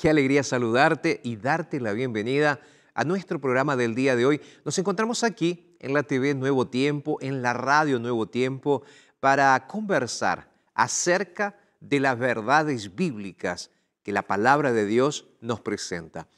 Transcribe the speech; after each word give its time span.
Qué 0.00 0.08
alegría 0.08 0.42
saludarte 0.42 1.20
y 1.22 1.36
darte 1.36 1.78
la 1.78 1.92
bienvenida 1.92 2.58
a 2.94 3.04
nuestro 3.04 3.38
programa 3.38 3.76
del 3.76 3.94
día 3.94 4.16
de 4.16 4.24
hoy. 4.24 4.40
Nos 4.64 4.78
encontramos 4.78 5.22
aquí 5.22 5.76
en 5.78 5.92
la 5.92 6.02
TV 6.02 6.34
Nuevo 6.34 6.66
Tiempo, 6.66 7.18
en 7.20 7.42
la 7.42 7.52
radio 7.52 7.98
Nuevo 7.98 8.26
Tiempo, 8.26 8.82
para 9.20 9.66
conversar 9.66 10.48
acerca 10.72 11.54
de 11.80 12.00
las 12.00 12.18
verdades 12.18 12.94
bíblicas 12.96 13.70
que 14.02 14.12
la 14.12 14.22
palabra 14.22 14.72
de 14.72 14.86
Dios 14.86 15.26
nos 15.42 15.60
presenta. 15.60 16.28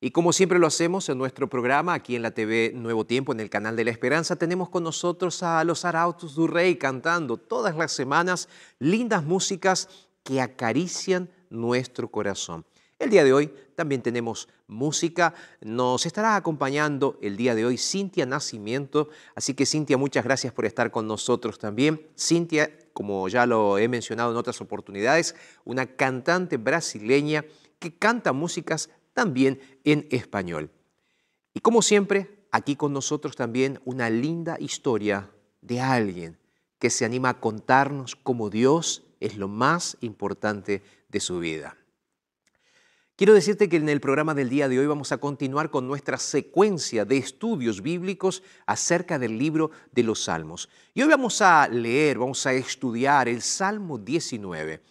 Y 0.00 0.10
como 0.10 0.32
siempre 0.32 0.58
lo 0.58 0.66
hacemos 0.66 1.06
en 1.10 1.18
nuestro 1.18 1.50
programa, 1.50 1.92
aquí 1.92 2.16
en 2.16 2.22
la 2.22 2.30
TV 2.30 2.72
Nuevo 2.74 3.04
Tiempo, 3.04 3.32
en 3.32 3.40
el 3.40 3.50
canal 3.50 3.76
de 3.76 3.84
la 3.84 3.90
Esperanza, 3.90 4.36
tenemos 4.36 4.70
con 4.70 4.84
nosotros 4.84 5.42
a 5.42 5.62
los 5.64 5.84
Arautos 5.84 6.34
du 6.34 6.46
Rey 6.46 6.76
cantando 6.76 7.36
todas 7.36 7.76
las 7.76 7.92
semanas 7.92 8.48
lindas 8.78 9.22
músicas 9.22 9.90
que 10.22 10.40
acarician 10.40 11.28
nuestro 11.50 12.10
corazón. 12.10 12.64
El 12.98 13.10
día 13.10 13.24
de 13.24 13.34
hoy 13.34 13.52
también 13.74 14.00
tenemos 14.00 14.48
música. 14.68 15.34
Nos 15.60 16.06
estará 16.06 16.34
acompañando 16.34 17.18
el 17.20 17.36
día 17.36 17.54
de 17.54 17.66
hoy 17.66 17.76
Cintia 17.76 18.24
Nacimiento. 18.24 19.10
Así 19.34 19.52
que 19.52 19.66
Cintia, 19.66 19.98
muchas 19.98 20.24
gracias 20.24 20.54
por 20.54 20.64
estar 20.64 20.90
con 20.90 21.06
nosotros 21.06 21.58
también. 21.58 22.08
Cintia, 22.18 22.70
como 22.94 23.28
ya 23.28 23.44
lo 23.44 23.76
he 23.76 23.86
mencionado 23.88 24.30
en 24.30 24.38
otras 24.38 24.62
oportunidades, 24.62 25.34
una 25.66 25.84
cantante 25.84 26.56
brasileña 26.56 27.44
que 27.78 27.94
canta 27.94 28.32
músicas 28.32 28.88
también 29.12 29.60
en 29.84 30.08
español. 30.10 30.70
Y 31.52 31.60
como 31.60 31.82
siempre, 31.82 32.46
aquí 32.50 32.76
con 32.76 32.94
nosotros 32.94 33.36
también 33.36 33.78
una 33.84 34.08
linda 34.08 34.56
historia 34.58 35.30
de 35.60 35.80
alguien 35.82 36.38
que 36.78 36.88
se 36.88 37.04
anima 37.04 37.28
a 37.28 37.40
contarnos 37.40 38.16
cómo 38.16 38.48
Dios 38.48 39.04
es 39.20 39.36
lo 39.36 39.48
más 39.48 39.98
importante 40.00 40.82
de 41.10 41.20
su 41.20 41.40
vida. 41.40 41.76
Quiero 43.16 43.32
decirte 43.32 43.70
que 43.70 43.78
en 43.78 43.88
el 43.88 44.02
programa 44.02 44.34
del 44.34 44.50
día 44.50 44.68
de 44.68 44.78
hoy 44.78 44.86
vamos 44.86 45.10
a 45.10 45.16
continuar 45.16 45.70
con 45.70 45.86
nuestra 45.88 46.18
secuencia 46.18 47.06
de 47.06 47.16
estudios 47.16 47.80
bíblicos 47.80 48.42
acerca 48.66 49.18
del 49.18 49.38
libro 49.38 49.70
de 49.92 50.02
los 50.02 50.24
Salmos. 50.24 50.68
Y 50.92 51.00
hoy 51.00 51.08
vamos 51.08 51.40
a 51.40 51.66
leer, 51.66 52.18
vamos 52.18 52.44
a 52.44 52.52
estudiar 52.52 53.26
el 53.26 53.40
Salmo 53.40 53.96
19. 53.96 54.82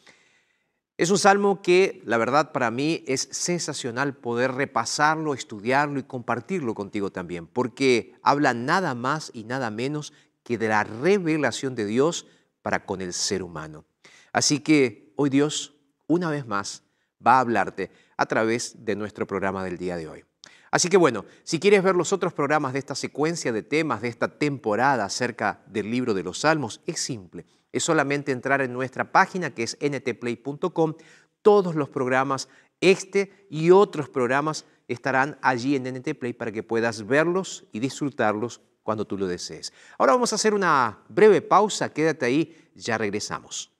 Es 0.97 1.11
un 1.11 1.19
salmo 1.19 1.61
que, 1.61 2.01
la 2.03 2.17
verdad, 2.17 2.51
para 2.51 2.71
mí 2.71 3.03
es 3.05 3.29
sensacional 3.31 4.15
poder 4.15 4.53
repasarlo, 4.53 5.35
estudiarlo 5.35 5.99
y 5.99 6.03
compartirlo 6.03 6.73
contigo 6.73 7.11
también, 7.11 7.45
porque 7.45 8.15
habla 8.23 8.55
nada 8.55 8.95
más 8.95 9.29
y 9.35 9.43
nada 9.43 9.69
menos 9.69 10.13
que 10.41 10.57
de 10.57 10.69
la 10.69 10.83
revelación 10.83 11.75
de 11.75 11.85
Dios 11.85 12.25
para 12.63 12.87
con 12.87 13.03
el 13.03 13.13
ser 13.13 13.43
humano. 13.43 13.85
Así 14.33 14.61
que 14.61 15.13
hoy 15.15 15.29
Dios 15.29 15.75
una 16.07 16.31
vez 16.31 16.47
más 16.47 16.81
va 17.25 17.37
a 17.37 17.39
hablarte 17.41 17.91
a 18.17 18.25
través 18.25 18.85
de 18.85 18.95
nuestro 18.95 19.27
programa 19.27 19.63
del 19.63 19.77
día 19.77 19.97
de 19.97 20.07
hoy. 20.07 20.25
Así 20.71 20.89
que 20.89 20.97
bueno, 20.97 21.25
si 21.43 21.59
quieres 21.59 21.83
ver 21.83 21.95
los 21.95 22.11
otros 22.11 22.33
programas 22.33 22.73
de 22.73 22.79
esta 22.79 22.95
secuencia 22.95 23.51
de 23.53 23.63
temas, 23.63 24.01
de 24.01 24.09
esta 24.09 24.37
temporada 24.37 25.05
acerca 25.05 25.61
del 25.67 25.89
libro 25.89 26.13
de 26.13 26.23
los 26.23 26.39
Salmos, 26.39 26.81
es 26.85 26.99
simple. 26.99 27.45
Es 27.71 27.83
solamente 27.83 28.31
entrar 28.31 28.61
en 28.61 28.73
nuestra 28.73 29.11
página 29.11 29.51
que 29.53 29.63
es 29.63 29.77
ntplay.com. 29.81 30.95
Todos 31.41 31.75
los 31.75 31.89
programas, 31.89 32.49
este 32.81 33.47
y 33.49 33.71
otros 33.71 34.09
programas 34.09 34.65
estarán 34.87 35.37
allí 35.41 35.75
en 35.75 35.87
NTPlay 35.87 36.33
para 36.33 36.51
que 36.51 36.63
puedas 36.63 37.07
verlos 37.07 37.65
y 37.71 37.79
disfrutarlos 37.79 38.61
cuando 38.83 39.05
tú 39.05 39.17
lo 39.17 39.27
desees. 39.27 39.73
Ahora 39.97 40.13
vamos 40.13 40.31
a 40.31 40.35
hacer 40.35 40.53
una 40.53 40.99
breve 41.09 41.41
pausa, 41.41 41.91
quédate 41.91 42.25
ahí, 42.25 42.69
ya 42.75 42.97
regresamos. 42.97 43.74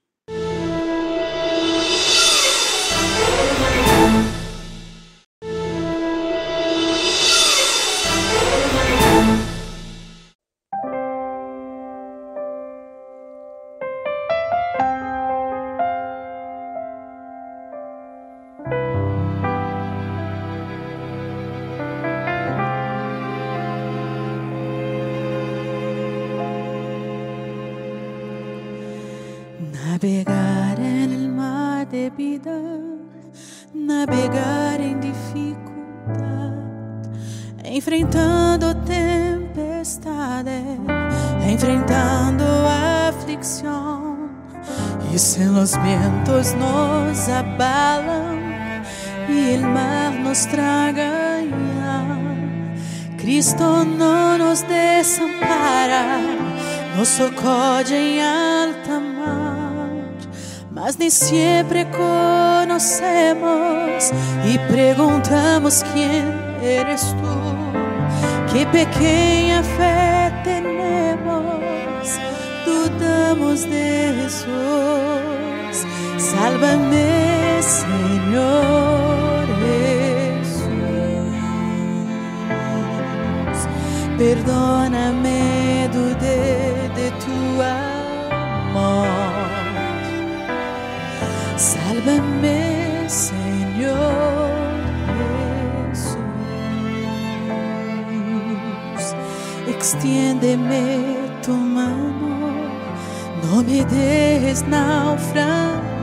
E 47.16 47.18
nos 47.18 47.30
abalam, 47.30 48.84
y 49.30 49.52
el 49.54 49.62
mar 49.62 50.12
nos 50.12 50.46
traga. 50.48 51.42
Cristo 53.18 53.86
no 53.86 54.38
nos 54.38 54.68
desampara, 54.68 56.20
nos 56.98 57.08
socorre 57.08 58.18
en 58.18 58.22
alta 58.22 59.00
mar, 59.00 59.90
mas 60.70 61.00
ni 61.00 61.10
siempre 61.10 61.88
conocemos 61.90 62.84
y 64.46 64.58
preguntamos 64.70 65.86
quién 65.94 66.34
eres 66.62 67.16
tú. 67.22 67.36
Qué 68.52 68.66
pequeña 68.66 69.64
fe 69.64 70.34
tenemos, 70.44 71.46
dudamos 72.66 73.64
de 73.70 74.14
Jesús. 74.22 75.35
Sálvame, 76.36 77.62
Señor 77.62 79.46
Jesús. 79.64 80.68
Perdóname, 84.18 85.90
dudé 85.94 86.90
de 87.00 87.08
tu 87.24 87.38
amor. 87.64 89.08
Sálvame, 91.56 92.62
Señor 93.08 94.52
Jesús. 95.88 96.18
Extiéndeme 99.70 100.84
tu 101.42 101.54
mano, 101.54 102.52
no 103.42 103.64
me 103.64 103.86
dejes 103.86 104.68
naufragar. 104.68 105.95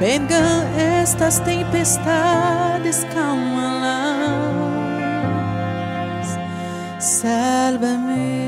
Vengan 0.00 0.78
estas 0.78 1.42
tempestades, 1.44 3.04
cálmalas. 3.12 4.38
Sálvame. 7.00 8.38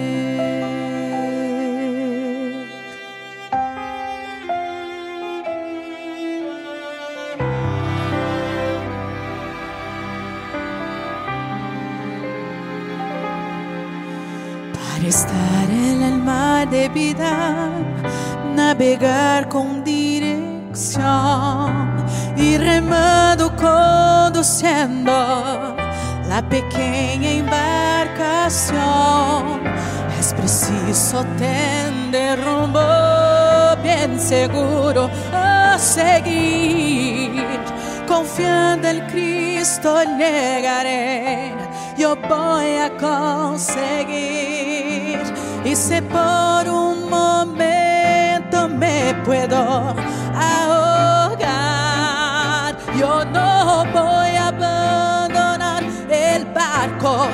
Para 14.73 15.09
estar 15.09 15.69
en 15.69 16.03
el 16.03 16.19
mar 16.19 16.71
de 16.71 16.89
vida, 16.91 17.71
navegar 18.55 19.49
con 19.49 19.80
y 22.37 22.57
remando 22.57 23.55
conduciendo 23.57 25.13
la 26.29 26.43
pequeña 26.49 27.31
embarcación. 27.31 28.71
Es 30.19 30.33
preciso 30.35 31.25
tener 31.39 32.43
rumbo 32.45 32.81
bien 33.83 34.19
seguro 34.21 35.11
a 35.33 35.77
seguir. 35.79 37.45
Confiando 38.07 38.89
en 38.89 39.01
Cristo 39.07 40.03
llegaré, 40.19 41.55
yo 41.97 42.17
voy 42.17 42.77
a 42.77 42.91
conseguir. 42.99 44.41
Y 45.65 45.77
si 45.77 46.01
por 46.01 46.69
un 46.69 47.09
momento 47.09 48.69
me 48.69 49.15
puedo 49.25 49.57
ahogar, 50.35 50.90
yo 53.01 53.25
no 53.25 53.85
voy 53.95 54.37
a 54.37 54.49
abandonar 54.49 55.83
el 56.11 56.45
barco, 56.53 57.29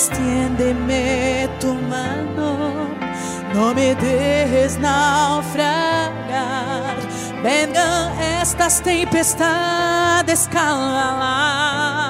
Extiéndeme 0.00 1.46
tu 1.60 1.74
mano, 1.74 2.88
no 3.52 3.74
me 3.74 3.94
dejes 3.96 4.78
naufragar. 4.78 6.16
Vengan 7.42 8.18
estas 8.40 8.80
tempestades, 8.80 10.48
cálmalas. 10.50 12.09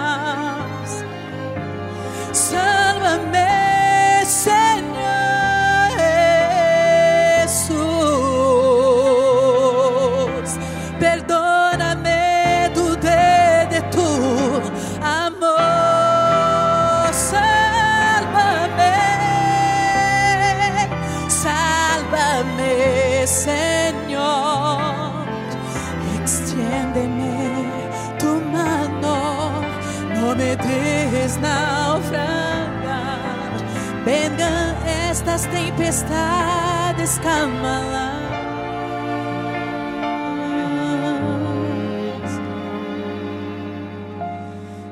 estas 35.21 35.47
tempestades 35.49 37.19
calma 37.19 37.81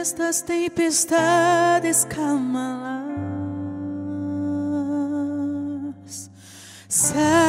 estas 0.00 0.42
tempestades 0.42 2.04
calma 2.04 3.02
Salva 6.88 7.41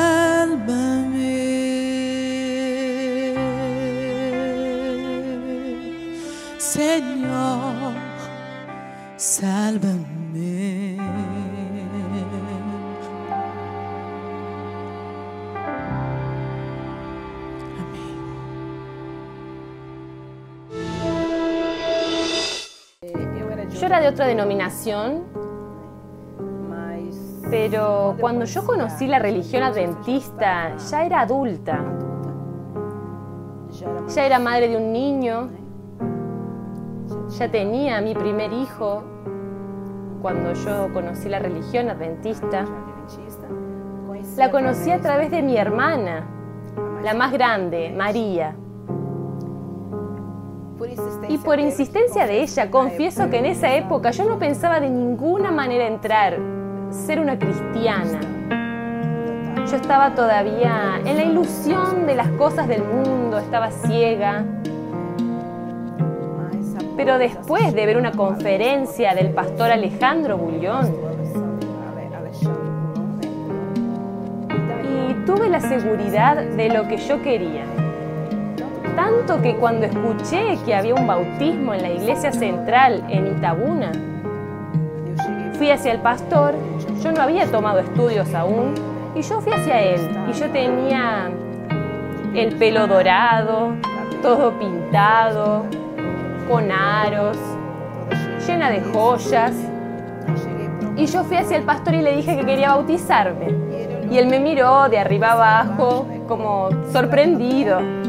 otra 24.14 24.28
denominación, 24.28 25.24
pero 27.50 28.16
cuando 28.20 28.46
yo 28.46 28.64
conocí 28.64 29.08
la 29.08 29.18
religión 29.18 29.64
adventista 29.64 30.78
ya 30.78 31.04
era 31.04 31.22
adulta. 31.22 31.84
Ya 34.08 34.26
era 34.26 34.38
madre 34.38 34.68
de 34.70 34.78
un 34.78 34.94
niño, 34.94 35.50
ya 37.30 37.50
tenía 37.50 38.02
mi 38.02 38.14
primer 38.14 38.54
hijo 38.54 39.04
cuando 40.22 40.54
yo 40.54 40.94
conocí 40.94 41.28
la 41.28 41.40
religión 41.40 41.90
adventista. 41.90 42.66
La 44.38 44.52
conocí 44.52 44.92
a 44.92 45.02
través 45.02 45.32
de 45.32 45.42
mi 45.42 45.58
hermana, 45.58 46.28
la 47.04 47.16
más 47.16 47.32
grande, 47.32 47.92
María. 47.96 48.56
Y 51.30 51.38
por 51.38 51.60
insistencia 51.60 52.26
de 52.26 52.42
ella, 52.42 52.70
confieso 52.70 53.30
que 53.30 53.38
en 53.40 53.46
esa 53.46 53.76
época 53.76 54.12
yo 54.12 54.26
no 54.26 54.40
pensaba 54.40 54.80
de 54.80 54.90
ninguna 54.90 55.52
manera 55.52 55.88
entrar, 55.88 56.38
ser 56.92 57.20
una 57.20 57.38
cristiana. 57.40 58.20
Yo 59.70 59.76
estaba 59.76 60.14
todavía 60.14 61.00
en 61.06 61.18
la 61.18 61.24
ilusión 61.24 62.06
de 62.06 62.16
las 62.16 62.28
cosas 62.32 62.68
del 62.68 62.84
mundo, 62.84 63.38
estaba 63.38 63.72
ciega. 63.72 64.44
Pero 66.98 67.18
después 67.18 67.74
de 67.74 67.86
ver 67.86 67.98
una 67.98 68.12
conferencia 68.12 69.16
del 69.16 69.32
pastor 69.32 69.72
Alejandro 69.72 70.38
Bullón, 70.38 71.14
tuve 75.26 75.50
la 75.50 75.62
seguridad 75.62 76.44
de 76.44 76.70
lo 76.70 76.88
que 76.88 76.98
yo 76.98 77.22
quería. 77.22 77.83
Tanto 78.96 79.42
que 79.42 79.56
cuando 79.56 79.86
escuché 79.86 80.58
que 80.66 80.76
había 80.76 80.94
un 80.94 81.08
bautismo 81.08 81.74
en 81.74 81.82
la 81.82 81.90
iglesia 81.90 82.32
central 82.32 83.04
en 83.10 83.28
Itabuna, 83.28 83.92
fui 85.54 85.72
hacia 85.72 85.94
el 85.94 86.00
pastor, 86.00 86.54
yo 87.02 87.12
no 87.12 87.22
había 87.22 87.48
tomado 87.48 87.80
estudios 87.80 88.34
aún, 88.36 88.76
y 89.16 89.22
yo 89.22 89.42
fui 89.42 89.52
hacia 89.52 89.82
él, 89.82 90.02
y 90.30 90.34
yo 90.34 90.50
tenía 90.52 91.32
el 92.36 92.56
pelo 92.56 92.86
dorado, 92.86 93.72
todo 94.22 94.52
pintado, 94.60 95.66
con 96.48 96.72
aros, 96.72 97.38
llena 98.46 98.70
de 98.70 98.82
joyas. 98.82 99.54
Y 100.96 101.08
yo 101.08 101.24
fui 101.24 101.38
hacia 101.38 101.58
el 101.58 101.64
pastor 101.64 101.96
y 101.96 102.02
le 102.02 102.16
dije 102.16 102.36
que 102.38 102.46
quería 102.46 102.70
bautizarme. 102.70 103.48
Y 104.12 104.18
él 104.20 104.28
me 104.28 104.40
miró 104.40 104.90
de 104.90 105.00
arriba 105.00 105.32
abajo, 105.32 106.06
como 106.28 106.70
sorprendido 106.92 108.03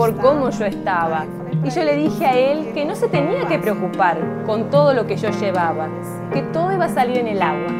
por 0.00 0.16
cómo 0.16 0.48
yo 0.48 0.64
estaba. 0.64 1.26
Y 1.62 1.68
yo 1.68 1.84
le 1.84 1.94
dije 1.94 2.24
a 2.24 2.32
él 2.34 2.72
que 2.72 2.86
no 2.86 2.94
se 2.94 3.06
tenía 3.08 3.46
que 3.46 3.58
preocupar 3.58 4.16
con 4.46 4.70
todo 4.70 4.94
lo 4.94 5.06
que 5.06 5.18
yo 5.18 5.28
llevaba, 5.28 5.88
que 6.32 6.40
todo 6.40 6.72
iba 6.72 6.86
a 6.86 6.88
salir 6.88 7.18
en 7.18 7.26
el 7.26 7.42
agua. 7.42 7.70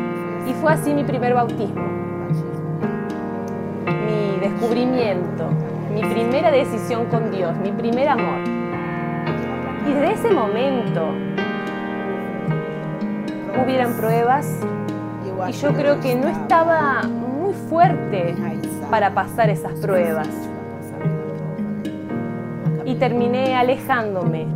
Y 0.46 0.52
fue 0.52 0.70
así 0.70 0.92
mi 0.92 1.02
primer 1.02 1.32
bautismo, 1.32 1.82
mi 3.86 4.38
descubrimiento, 4.38 5.48
mi 5.94 6.02
primera 6.02 6.50
decisión 6.50 7.06
con 7.06 7.30
Dios, 7.30 7.56
mi 7.56 7.72
primer 7.72 8.10
amor. 8.10 8.40
Y 9.88 9.92
desde 9.94 10.12
ese 10.12 10.30
momento 10.30 11.14
hubieran 13.64 13.94
pruebas 13.94 14.46
y 15.48 15.52
yo 15.52 15.72
creo 15.72 15.98
que 16.00 16.16
no 16.16 16.28
estaba 16.28 17.00
muy 17.04 17.54
fuerte 17.54 18.34
para 18.90 19.14
pasar 19.14 19.48
esas 19.48 19.72
pruebas. 19.80 20.49
Y 22.90 22.96
terminé 22.96 23.54
alejándome. 23.54 24.46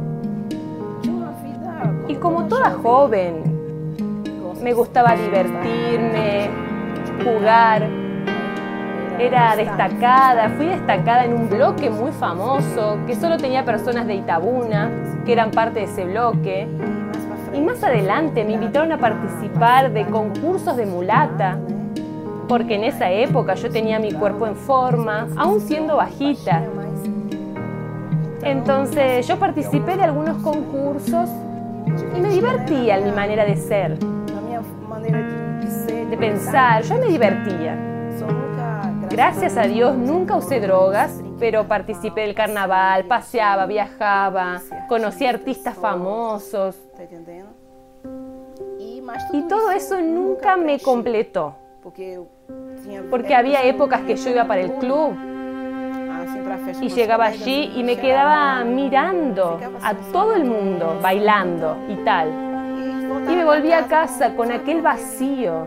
Y 2.09 2.17
como 2.17 2.47
toda 2.47 2.73
joven, 2.73 3.45
me 4.61 4.73
gustaba 4.73 5.15
divertirme, 5.15 6.51
jugar, 7.23 7.89
era 9.21 9.55
destacada, 9.55 10.49
fui 10.49 10.67
destacada 10.67 11.27
en 11.27 11.35
un 11.35 11.49
bloque 11.49 11.89
muy 11.91 12.11
famoso 12.11 12.99
que 13.07 13.15
solo 13.15 13.37
tenía 13.37 13.65
personas 13.65 14.05
de 14.09 14.17
Itabuna 14.17 14.91
que 15.25 15.33
eran 15.33 15.53
parte 15.53 15.79
de 15.79 15.85
ese 15.85 16.05
bloque. 16.05 16.67
Y 17.53 17.61
más 17.61 17.85
adelante 17.85 18.45
me 18.45 18.55
invitaron 18.55 18.91
a 18.91 18.99
participar 18.99 19.93
de 19.93 20.07
concursos 20.07 20.77
de 20.77 20.87
mulata, 20.87 21.57
porque 22.49 22.75
en 22.75 22.83
esa 22.83 23.13
época 23.13 23.55
yo 23.55 23.71
tenía 23.71 24.01
mi 24.01 24.11
cuerpo 24.11 24.49
en 24.49 24.57
forma, 24.57 25.29
aún 25.37 25.61
siendo 25.61 25.99
bajita. 25.99 26.65
Entonces 28.45 29.27
yo 29.27 29.39
participé 29.39 29.97
de 29.97 30.03
algunos 30.03 30.43
concursos 30.43 31.31
y 32.15 32.21
me 32.21 32.29
divertía 32.29 32.99
en 32.99 33.05
mi 33.05 33.13
manera 33.13 33.45
de 33.45 33.57
ser, 33.57 33.99
de 33.99 36.17
pensar, 36.19 36.83
yo 36.83 36.97
me 36.97 37.07
divertía. 37.07 37.79
Gracias 39.09 39.57
a 39.57 39.63
Dios 39.63 39.97
nunca 39.97 40.37
usé 40.37 40.61
drogas, 40.61 41.23
pero 41.39 41.69
participé 41.69 42.23
del 42.23 42.35
carnaval, 42.35 43.05
paseaba, 43.05 43.65
viajaba, 43.65 44.61
conocí 44.89 45.25
artistas 45.25 45.77
famosos. 45.77 46.77
Y 49.33 49.43
todo 49.43 49.71
eso 49.71 50.01
nunca 50.03 50.57
me 50.57 50.81
completó, 50.81 51.55
porque 51.83 53.35
había 53.35 53.65
épocas 53.65 54.03
que 54.03 54.17
yo 54.17 54.31
iba 54.31 54.47
para 54.47 54.61
el 54.61 54.73
club 54.75 55.34
y 56.81 56.89
llegaba 56.89 57.27
allí 57.27 57.73
y 57.77 57.83
me 57.83 57.97
quedaba 57.97 58.63
mirando 58.65 59.59
a 59.83 59.95
todo 60.13 60.35
el 60.35 60.45
mundo 60.45 60.99
bailando 61.03 61.77
y 61.89 61.97
tal. 62.05 62.29
Y 63.29 63.37
me 63.37 63.45
volví 63.45 63.73
a 63.73 63.87
casa 63.87 64.35
con 64.35 64.53
aquel 64.53 64.83
vacío 64.83 65.67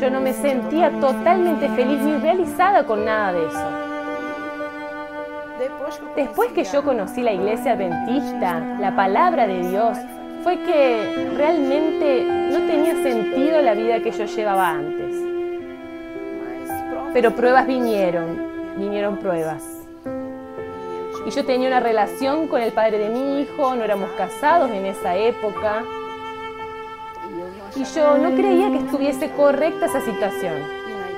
yo 0.00 0.10
no 0.10 0.20
me 0.20 0.32
sentía 0.32 0.90
totalmente 0.98 1.68
feliz 1.70 2.00
ni 2.00 2.16
realizada 2.16 2.84
con 2.84 3.04
nada 3.04 3.32
de 3.32 3.46
eso. 3.46 3.70
Después 6.16 6.52
que 6.52 6.64
yo 6.64 6.82
conocí 6.82 7.22
la 7.22 7.32
iglesia 7.32 7.72
adventista, 7.72 8.58
la 8.80 8.96
palabra 8.96 9.46
de 9.46 9.68
Dios, 9.68 9.98
fue 10.42 10.58
que 10.64 11.30
realmente 11.36 12.24
no 12.50 12.66
tenía 12.66 12.94
sentido 13.02 13.60
la 13.62 13.74
vida 13.74 14.00
que 14.00 14.10
yo 14.10 14.24
llevaba 14.24 14.70
antes. 14.70 15.31
Pero 17.12 17.34
pruebas 17.34 17.66
vinieron, 17.66 18.76
vinieron 18.76 19.18
pruebas. 19.18 19.62
Y 21.26 21.30
yo 21.30 21.44
tenía 21.44 21.68
una 21.68 21.80
relación 21.80 22.48
con 22.48 22.60
el 22.60 22.72
padre 22.72 22.98
de 22.98 23.08
mi 23.10 23.42
hijo, 23.42 23.74
no 23.74 23.84
éramos 23.84 24.10
casados 24.12 24.70
en 24.70 24.86
esa 24.86 25.16
época 25.16 25.84
y 27.74 27.84
yo 27.84 28.18
no 28.18 28.34
creía 28.34 28.70
que 28.70 28.78
estuviese 28.78 29.30
correcta 29.30 29.86
esa 29.86 30.00
situación 30.02 30.54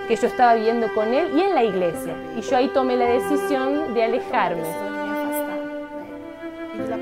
que 0.07 0.17
yo 0.17 0.27
estaba 0.27 0.55
viviendo 0.55 0.93
con 0.95 1.13
él 1.13 1.37
y 1.37 1.41
en 1.41 1.55
la 1.55 1.65
iglesia. 1.65 2.15
Y 2.37 2.43
yo 2.43 2.57
ahí 2.57 2.69
tomé 2.69 2.97
la 2.97 3.07
decisión 3.07 3.95
de 3.95 4.05
alejarme. 4.05 4.63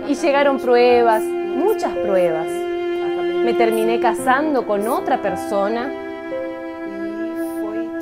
Y 0.08 0.14
llegaron 0.14 0.58
pruebas, 0.58 1.22
muchas 1.22 1.92
pruebas. 1.98 2.46
Me 2.46 3.54
terminé 3.54 4.00
casando 4.00 4.66
con 4.66 4.86
otra 4.86 5.20
persona 5.20 5.90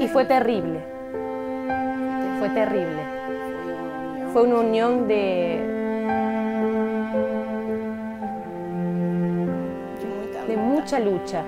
y 0.00 0.08
fue 0.08 0.24
terrible. 0.24 0.80
Fue 2.38 2.48
terrible. 2.48 3.04
Fue 4.32 4.42
una 4.42 4.60
unión 4.60 5.06
de 5.06 5.76
de 10.48 10.56
mucha 10.56 10.98
lucha. 10.98 11.44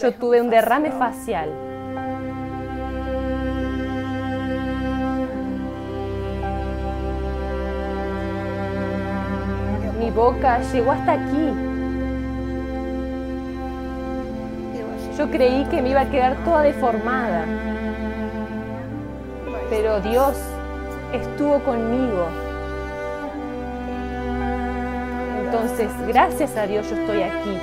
Yo 0.00 0.12
tuve 0.14 0.40
un 0.40 0.48
derrame 0.48 0.90
facial. 0.92 1.50
Mi 9.98 10.10
boca 10.10 10.60
llegó 10.72 10.92
hasta 10.92 11.12
aquí. 11.12 11.75
Yo 15.16 15.30
creí 15.30 15.64
que 15.70 15.80
me 15.80 15.90
iba 15.90 16.02
a 16.02 16.10
quedar 16.10 16.36
toda 16.44 16.62
deformada. 16.62 17.46
Pero 19.70 20.00
Dios 20.00 20.36
estuvo 21.12 21.58
conmigo. 21.60 22.28
Entonces, 25.44 25.90
gracias 26.06 26.56
a 26.56 26.66
Dios 26.66 26.88
yo 26.90 26.96
estoy 26.96 27.22
aquí. 27.22 27.58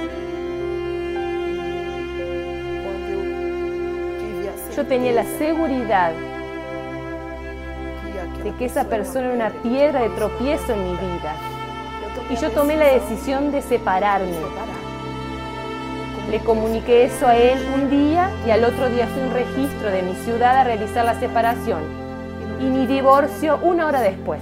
Yo 4.76 4.86
tenía 4.88 5.12
la 5.12 5.24
seguridad 5.38 6.12
de 8.44 8.52
que 8.56 8.66
esa 8.66 8.86
persona 8.86 9.28
era 9.28 9.36
una 9.36 9.50
piedra 9.62 10.02
de 10.02 10.10
tropiezo 10.10 10.74
en 10.74 10.84
mi 10.84 10.92
vida. 10.96 11.36
Y 12.32 12.36
yo 12.36 12.50
tomé 12.50 12.76
la 12.78 12.88
decisión 12.88 13.52
de 13.52 13.62
separarme. 13.62 14.38
Le 16.34 16.40
comuniqué 16.40 17.04
eso 17.04 17.28
a 17.28 17.38
él 17.38 17.60
un 17.76 17.92
día 17.92 18.32
y 18.48 18.50
al 18.50 18.64
otro 18.64 18.90
día 18.90 19.06
fui 19.06 19.22
a 19.22 19.26
un 19.28 19.34
registro 19.34 19.92
de 19.92 20.02
mi 20.02 20.16
ciudad 20.16 20.58
a 20.58 20.64
realizar 20.64 21.06
la 21.06 21.14
separación 21.20 21.84
y 22.60 22.64
mi 22.64 22.88
divorcio 22.88 23.60
una 23.62 23.86
hora 23.86 24.02
después. 24.02 24.42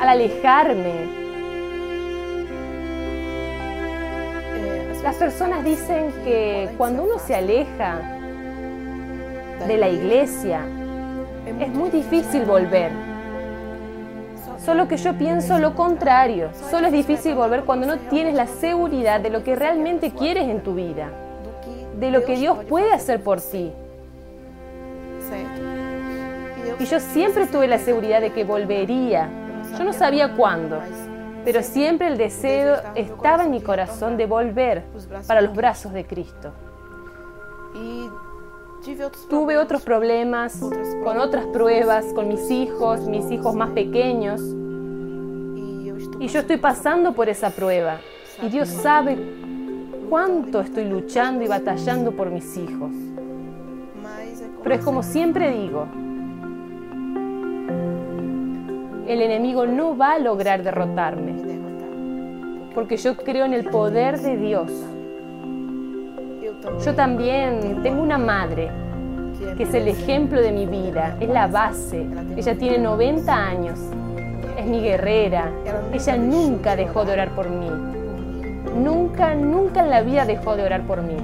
al 0.00 0.08
alejarme. 0.08 0.92
Las 5.02 5.16
personas 5.16 5.64
dicen 5.64 6.12
que 6.22 6.70
cuando 6.78 7.02
uno 7.02 7.18
se 7.18 7.34
aleja 7.34 7.98
de 9.66 9.76
la 9.76 9.88
iglesia, 9.88 10.60
es 11.58 11.68
muy 11.70 11.90
difícil 11.90 12.44
volver. 12.44 13.07
Solo 14.68 14.86
que 14.86 14.98
yo 14.98 15.14
pienso 15.14 15.58
lo 15.58 15.74
contrario. 15.74 16.50
Solo 16.70 16.88
es 16.88 16.92
difícil 16.92 17.34
volver 17.34 17.64
cuando 17.64 17.86
no 17.86 17.96
tienes 17.96 18.34
la 18.34 18.46
seguridad 18.46 19.18
de 19.18 19.30
lo 19.30 19.42
que 19.42 19.56
realmente 19.56 20.10
quieres 20.10 20.46
en 20.46 20.62
tu 20.62 20.74
vida, 20.74 21.08
de 21.98 22.10
lo 22.10 22.22
que 22.22 22.36
Dios 22.36 22.58
puede 22.66 22.92
hacer 22.92 23.22
por 23.22 23.40
ti. 23.40 23.72
Y 26.78 26.84
yo 26.84 27.00
siempre 27.00 27.46
tuve 27.46 27.66
la 27.66 27.78
seguridad 27.78 28.20
de 28.20 28.30
que 28.30 28.44
volvería 28.44 29.30
yo 29.78 29.84
no 29.84 29.94
sabía 29.94 30.34
cuándo, 30.34 30.80
pero 31.46 31.62
siempre 31.62 32.08
el 32.08 32.18
deseo 32.18 32.76
estaba 32.94 33.44
en 33.44 33.50
mi 33.50 33.62
corazón 33.62 34.18
de 34.18 34.26
volver 34.26 34.84
para 35.26 35.40
los 35.40 35.54
brazos 35.54 35.94
de 35.94 36.04
Cristo. 36.04 36.52
Tuve 39.28 39.58
otros 39.58 39.82
problemas, 39.82 40.60
con 41.04 41.18
otras 41.18 41.46
pruebas, 41.46 42.06
con 42.14 42.28
mis 42.28 42.50
hijos, 42.50 43.00
mis 43.08 43.30
hijos 43.30 43.54
más 43.54 43.70
pequeños. 43.70 44.40
Y 46.20 46.28
yo 46.28 46.40
estoy 46.40 46.56
pasando 46.58 47.12
por 47.12 47.28
esa 47.28 47.50
prueba. 47.50 47.98
Y 48.42 48.48
Dios 48.48 48.68
sabe 48.68 49.18
cuánto 50.08 50.60
estoy 50.60 50.84
luchando 50.84 51.44
y 51.44 51.48
batallando 51.48 52.12
por 52.12 52.30
mis 52.30 52.56
hijos. 52.56 52.90
Pero 54.62 54.74
es 54.74 54.84
como 54.84 55.02
siempre 55.02 55.50
digo, 55.52 55.86
el 59.06 59.22
enemigo 59.22 59.66
no 59.66 59.96
va 59.96 60.12
a 60.12 60.18
lograr 60.18 60.62
derrotarme, 60.62 61.34
porque 62.74 62.96
yo 62.96 63.16
creo 63.16 63.44
en 63.44 63.54
el 63.54 63.64
poder 63.70 64.20
de 64.20 64.36
Dios. 64.36 64.70
Yo 66.84 66.94
también 66.94 67.82
tengo 67.82 68.02
una 68.02 68.18
madre 68.18 68.70
que 69.56 69.62
es 69.62 69.74
el 69.74 69.86
ejemplo 69.86 70.40
de 70.40 70.50
mi 70.50 70.66
vida, 70.66 71.16
es 71.20 71.28
la 71.28 71.46
base. 71.46 72.04
Ella 72.36 72.58
tiene 72.58 72.78
90 72.78 73.32
años, 73.32 73.78
es 74.56 74.66
mi 74.66 74.80
guerrera. 74.80 75.50
Ella 75.92 76.16
nunca 76.16 76.74
dejó 76.74 77.04
de 77.04 77.12
orar 77.12 77.30
por 77.30 77.48
mí. 77.48 77.70
Nunca, 78.76 79.34
nunca 79.34 79.80
en 79.80 79.90
la 79.90 80.02
vida 80.02 80.24
dejó 80.24 80.56
de 80.56 80.64
orar 80.64 80.82
por 80.82 81.02
mí. 81.02 81.16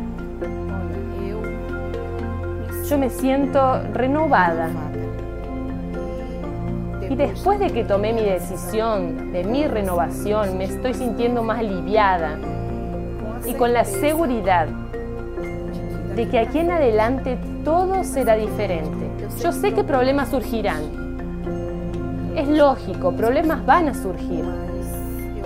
Yo 2.89 2.99
me 2.99 3.11
siento 3.11 3.81
renovada. 3.93 4.71
Y 7.11 7.17
después 7.17 7.59
de 7.59 7.71
que 7.71 7.85
tomé 7.85 8.13
mi 8.13 8.23
decisión 8.23 9.33
de 9.33 9.45
mi 9.45 9.67
renovación, 9.67 10.57
me 10.57 10.65
estoy 10.65 10.95
sintiendo 10.95 11.43
más 11.43 11.59
aliviada 11.59 12.39
y 13.47 13.55
con 13.55 13.73
la 13.73 13.85
seguridad 13.85 14.69
de 16.15 16.29
que 16.29 16.39
aquí 16.39 16.61
en 16.61 16.71
adelante 16.71 17.39
todo 17.65 18.05
será 18.05 18.37
diferente. 18.37 19.11
Yo 19.43 19.53
sé 19.53 19.75
que 19.75 19.83
problemas 19.83 20.31
surgirán. 20.31 21.05
Es 22.37 22.49
lógico, 22.49 23.17
problemas 23.17 23.65
van 23.67 23.89
a 23.89 23.95
surgir. 23.95 24.45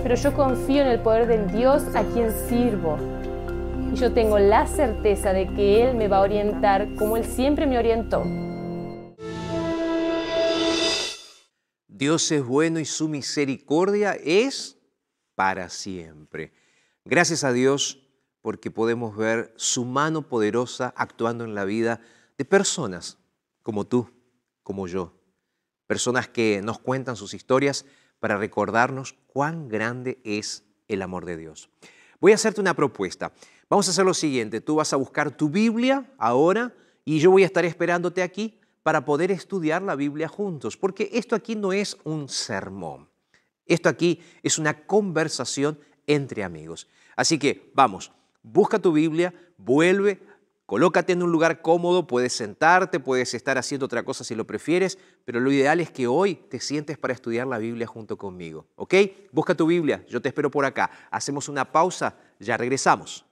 Pero 0.01 0.15
yo 0.15 0.33
confío 0.33 0.81
en 0.83 0.89
el 0.89 0.99
poder 0.99 1.27
del 1.27 1.51
Dios 1.51 1.83
a 1.95 2.03
quien 2.03 2.31
sirvo. 2.47 2.97
Y 3.91 3.95
yo 3.95 4.13
tengo 4.13 4.37
la 4.37 4.67
certeza 4.67 5.33
de 5.33 5.47
que 5.53 5.83
Él 5.83 5.95
me 5.95 6.07
va 6.07 6.17
a 6.17 6.21
orientar 6.21 6.93
como 6.95 7.17
Él 7.17 7.25
siempre 7.25 7.65
me 7.65 7.77
orientó. 7.77 8.23
Dios 11.87 12.31
es 12.31 12.45
bueno 12.45 12.79
y 12.79 12.85
su 12.85 13.09
misericordia 13.09 14.13
es 14.13 14.77
para 15.35 15.69
siempre. 15.69 16.53
Gracias 17.03 17.43
a 17.43 17.51
Dios 17.51 18.08
porque 18.41 18.71
podemos 18.71 19.15
ver 19.15 19.53
su 19.55 19.85
mano 19.85 20.27
poderosa 20.27 20.93
actuando 20.95 21.43
en 21.43 21.55
la 21.55 21.65
vida 21.65 22.01
de 22.37 22.45
personas 22.45 23.17
como 23.63 23.85
tú, 23.85 24.09
como 24.63 24.87
yo. 24.87 25.13
Personas 25.87 26.27
que 26.27 26.61
nos 26.63 26.79
cuentan 26.79 27.15
sus 27.15 27.33
historias 27.33 27.85
para 28.19 28.37
recordarnos 28.37 29.15
cuán 29.27 29.67
grande 29.67 30.19
es 30.23 30.63
el 30.87 31.01
amor 31.01 31.25
de 31.25 31.37
Dios. 31.37 31.69
Voy 32.19 32.31
a 32.31 32.35
hacerte 32.35 32.61
una 32.61 32.75
propuesta. 32.75 33.31
Vamos 33.69 33.87
a 33.87 33.91
hacer 33.91 34.05
lo 34.05 34.13
siguiente. 34.13 34.61
Tú 34.61 34.75
vas 34.75 34.93
a 34.93 34.97
buscar 34.97 35.35
tu 35.35 35.49
Biblia 35.49 36.11
ahora 36.17 36.73
y 37.05 37.19
yo 37.19 37.31
voy 37.31 37.43
a 37.43 37.47
estar 37.47 37.65
esperándote 37.65 38.21
aquí 38.21 38.59
para 38.83 39.05
poder 39.05 39.31
estudiar 39.31 39.81
la 39.81 39.95
Biblia 39.95 40.27
juntos, 40.27 40.77
porque 40.77 41.09
esto 41.13 41.35
aquí 41.35 41.55
no 41.55 41.73
es 41.73 41.97
un 42.03 42.29
sermón. 42.29 43.09
Esto 43.65 43.89
aquí 43.89 44.21
es 44.41 44.57
una 44.57 44.85
conversación 44.85 45.79
entre 46.07 46.43
amigos. 46.43 46.87
Así 47.15 47.37
que 47.37 47.71
vamos, 47.75 48.11
busca 48.43 48.79
tu 48.79 48.91
Biblia, 48.91 49.33
vuelve, 49.57 50.21
colócate 50.65 51.13
en 51.13 51.23
un 51.23 51.31
lugar 51.31 51.61
cómodo, 51.61 52.07
puedes 52.07 52.33
sentarte, 52.33 52.99
puedes 52.99 53.33
estar 53.33 53.57
haciendo 53.57 53.85
otra 53.85 54.03
cosa 54.03 54.23
si 54.23 54.35
lo 54.35 54.45
prefieres, 54.45 54.97
pero 55.25 55.39
lo 55.39 55.51
ideal 55.51 55.79
es 55.79 55.91
que 55.91 56.07
hoy 56.07 56.35
te 56.35 56.59
sientes 56.59 56.97
para 56.97 57.13
estudiar 57.13 57.47
la 57.47 57.57
Biblia 57.57 57.87
junto 57.87 58.17
conmigo. 58.17 58.67
¿Ok? 58.75 58.95
Busca 59.31 59.55
tu 59.55 59.65
Biblia, 59.67 60.05
yo 60.07 60.21
te 60.21 60.29
espero 60.29 60.51
por 60.51 60.65
acá. 60.65 60.89
Hacemos 61.11 61.49
una 61.49 61.71
pausa, 61.71 62.15
ya 62.39 62.57
regresamos. 62.57 63.28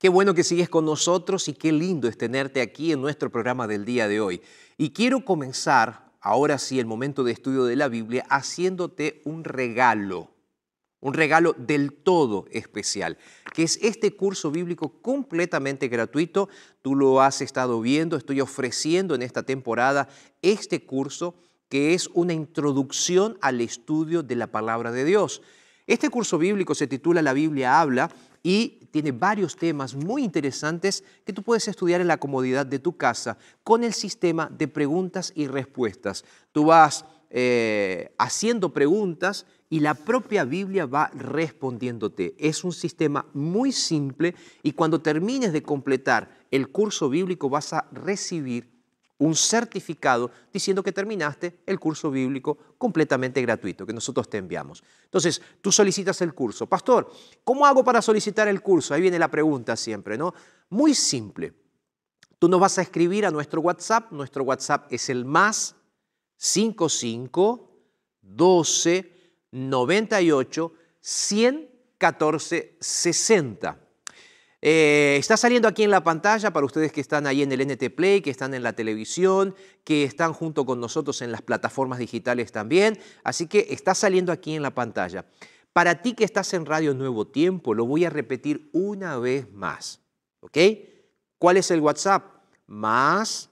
Qué 0.00 0.08
bueno 0.08 0.32
que 0.32 0.44
sigues 0.44 0.70
con 0.70 0.86
nosotros 0.86 1.46
y 1.48 1.52
qué 1.52 1.72
lindo 1.72 2.08
es 2.08 2.16
tenerte 2.16 2.62
aquí 2.62 2.90
en 2.90 3.02
nuestro 3.02 3.30
programa 3.30 3.66
del 3.66 3.84
día 3.84 4.08
de 4.08 4.18
hoy. 4.18 4.40
Y 4.78 4.94
quiero 4.94 5.26
comenzar, 5.26 6.10
ahora 6.22 6.56
sí, 6.56 6.80
el 6.80 6.86
momento 6.86 7.22
de 7.22 7.32
estudio 7.32 7.64
de 7.64 7.76
la 7.76 7.88
Biblia, 7.88 8.24
haciéndote 8.30 9.20
un 9.26 9.44
regalo, 9.44 10.30
un 11.00 11.12
regalo 11.12 11.54
del 11.58 11.92
todo 11.92 12.46
especial, 12.50 13.18
que 13.52 13.62
es 13.62 13.78
este 13.82 14.16
curso 14.16 14.50
bíblico 14.50 15.02
completamente 15.02 15.88
gratuito. 15.88 16.48
Tú 16.80 16.94
lo 16.94 17.20
has 17.20 17.42
estado 17.42 17.78
viendo, 17.82 18.16
estoy 18.16 18.40
ofreciendo 18.40 19.14
en 19.14 19.20
esta 19.20 19.42
temporada 19.42 20.08
este 20.40 20.86
curso 20.86 21.34
que 21.68 21.92
es 21.92 22.08
una 22.14 22.32
introducción 22.32 23.36
al 23.42 23.60
estudio 23.60 24.22
de 24.22 24.36
la 24.36 24.46
palabra 24.46 24.92
de 24.92 25.04
Dios. 25.04 25.42
Este 25.86 26.08
curso 26.08 26.38
bíblico 26.38 26.74
se 26.74 26.86
titula 26.86 27.20
La 27.20 27.34
Biblia 27.34 27.80
habla 27.80 28.10
y 28.42 28.79
tiene 28.90 29.12
varios 29.12 29.56
temas 29.56 29.94
muy 29.94 30.24
interesantes 30.24 31.04
que 31.24 31.32
tú 31.32 31.42
puedes 31.42 31.68
estudiar 31.68 32.00
en 32.00 32.08
la 32.08 32.18
comodidad 32.18 32.66
de 32.66 32.78
tu 32.78 32.96
casa 32.96 33.38
con 33.64 33.84
el 33.84 33.92
sistema 33.92 34.50
de 34.50 34.68
preguntas 34.68 35.32
y 35.34 35.46
respuestas. 35.46 36.24
Tú 36.52 36.66
vas 36.66 37.04
eh, 37.30 38.12
haciendo 38.18 38.72
preguntas 38.72 39.46
y 39.68 39.80
la 39.80 39.94
propia 39.94 40.44
Biblia 40.44 40.86
va 40.86 41.10
respondiéndote. 41.14 42.34
Es 42.38 42.64
un 42.64 42.72
sistema 42.72 43.26
muy 43.32 43.70
simple 43.70 44.34
y 44.62 44.72
cuando 44.72 45.00
termines 45.00 45.52
de 45.52 45.62
completar 45.62 46.36
el 46.50 46.68
curso 46.70 47.08
bíblico 47.08 47.48
vas 47.48 47.72
a 47.72 47.86
recibir 47.92 48.79
un 49.20 49.36
certificado 49.36 50.30
diciendo 50.52 50.82
que 50.82 50.92
terminaste 50.92 51.60
el 51.66 51.78
curso 51.78 52.10
bíblico 52.10 52.56
completamente 52.78 53.42
gratuito 53.42 53.86
que 53.86 53.92
nosotros 53.92 54.28
te 54.28 54.38
enviamos. 54.38 54.82
Entonces, 55.04 55.40
tú 55.60 55.70
solicitas 55.70 56.20
el 56.22 56.34
curso. 56.34 56.66
Pastor, 56.66 57.12
¿cómo 57.44 57.66
hago 57.66 57.84
para 57.84 58.00
solicitar 58.00 58.48
el 58.48 58.62
curso? 58.62 58.94
Ahí 58.94 59.02
viene 59.02 59.18
la 59.18 59.30
pregunta 59.30 59.76
siempre, 59.76 60.16
¿no? 60.16 60.34
Muy 60.70 60.94
simple. 60.94 61.52
Tú 62.38 62.48
nos 62.48 62.60
vas 62.60 62.78
a 62.78 62.82
escribir 62.82 63.26
a 63.26 63.30
nuestro 63.30 63.60
WhatsApp. 63.60 64.10
Nuestro 64.10 64.42
WhatsApp 64.44 64.90
es 64.90 65.10
el 65.10 65.26
más 65.26 65.76
55 66.36 67.70
12 68.22 69.12
98 69.52 70.72
114 70.98 72.76
60. 72.80 73.89
Eh, 74.62 75.16
está 75.18 75.38
saliendo 75.38 75.68
aquí 75.68 75.82
en 75.82 75.90
la 75.90 76.04
pantalla 76.04 76.52
para 76.52 76.66
ustedes 76.66 76.92
que 76.92 77.00
están 77.00 77.26
ahí 77.26 77.42
en 77.42 77.50
el 77.50 77.66
NT 77.66 77.94
Play, 77.94 78.20
que 78.20 78.30
están 78.30 78.52
en 78.52 78.62
la 78.62 78.74
televisión, 78.74 79.54
que 79.84 80.04
están 80.04 80.34
junto 80.34 80.66
con 80.66 80.80
nosotros 80.80 81.22
en 81.22 81.32
las 81.32 81.40
plataformas 81.40 81.98
digitales 81.98 82.52
también. 82.52 82.98
Así 83.24 83.46
que 83.46 83.68
está 83.70 83.94
saliendo 83.94 84.32
aquí 84.32 84.54
en 84.54 84.62
la 84.62 84.74
pantalla. 84.74 85.24
Para 85.72 86.02
ti 86.02 86.14
que 86.14 86.24
estás 86.24 86.52
en 86.52 86.66
Radio 86.66 86.94
Nuevo 86.94 87.26
Tiempo, 87.26 87.74
lo 87.74 87.86
voy 87.86 88.04
a 88.04 88.10
repetir 88.10 88.68
una 88.72 89.18
vez 89.18 89.50
más. 89.52 90.00
¿Ok? 90.40 90.58
¿Cuál 91.38 91.56
es 91.56 91.70
el 91.70 91.80
WhatsApp? 91.80 92.24
Más 92.66 93.50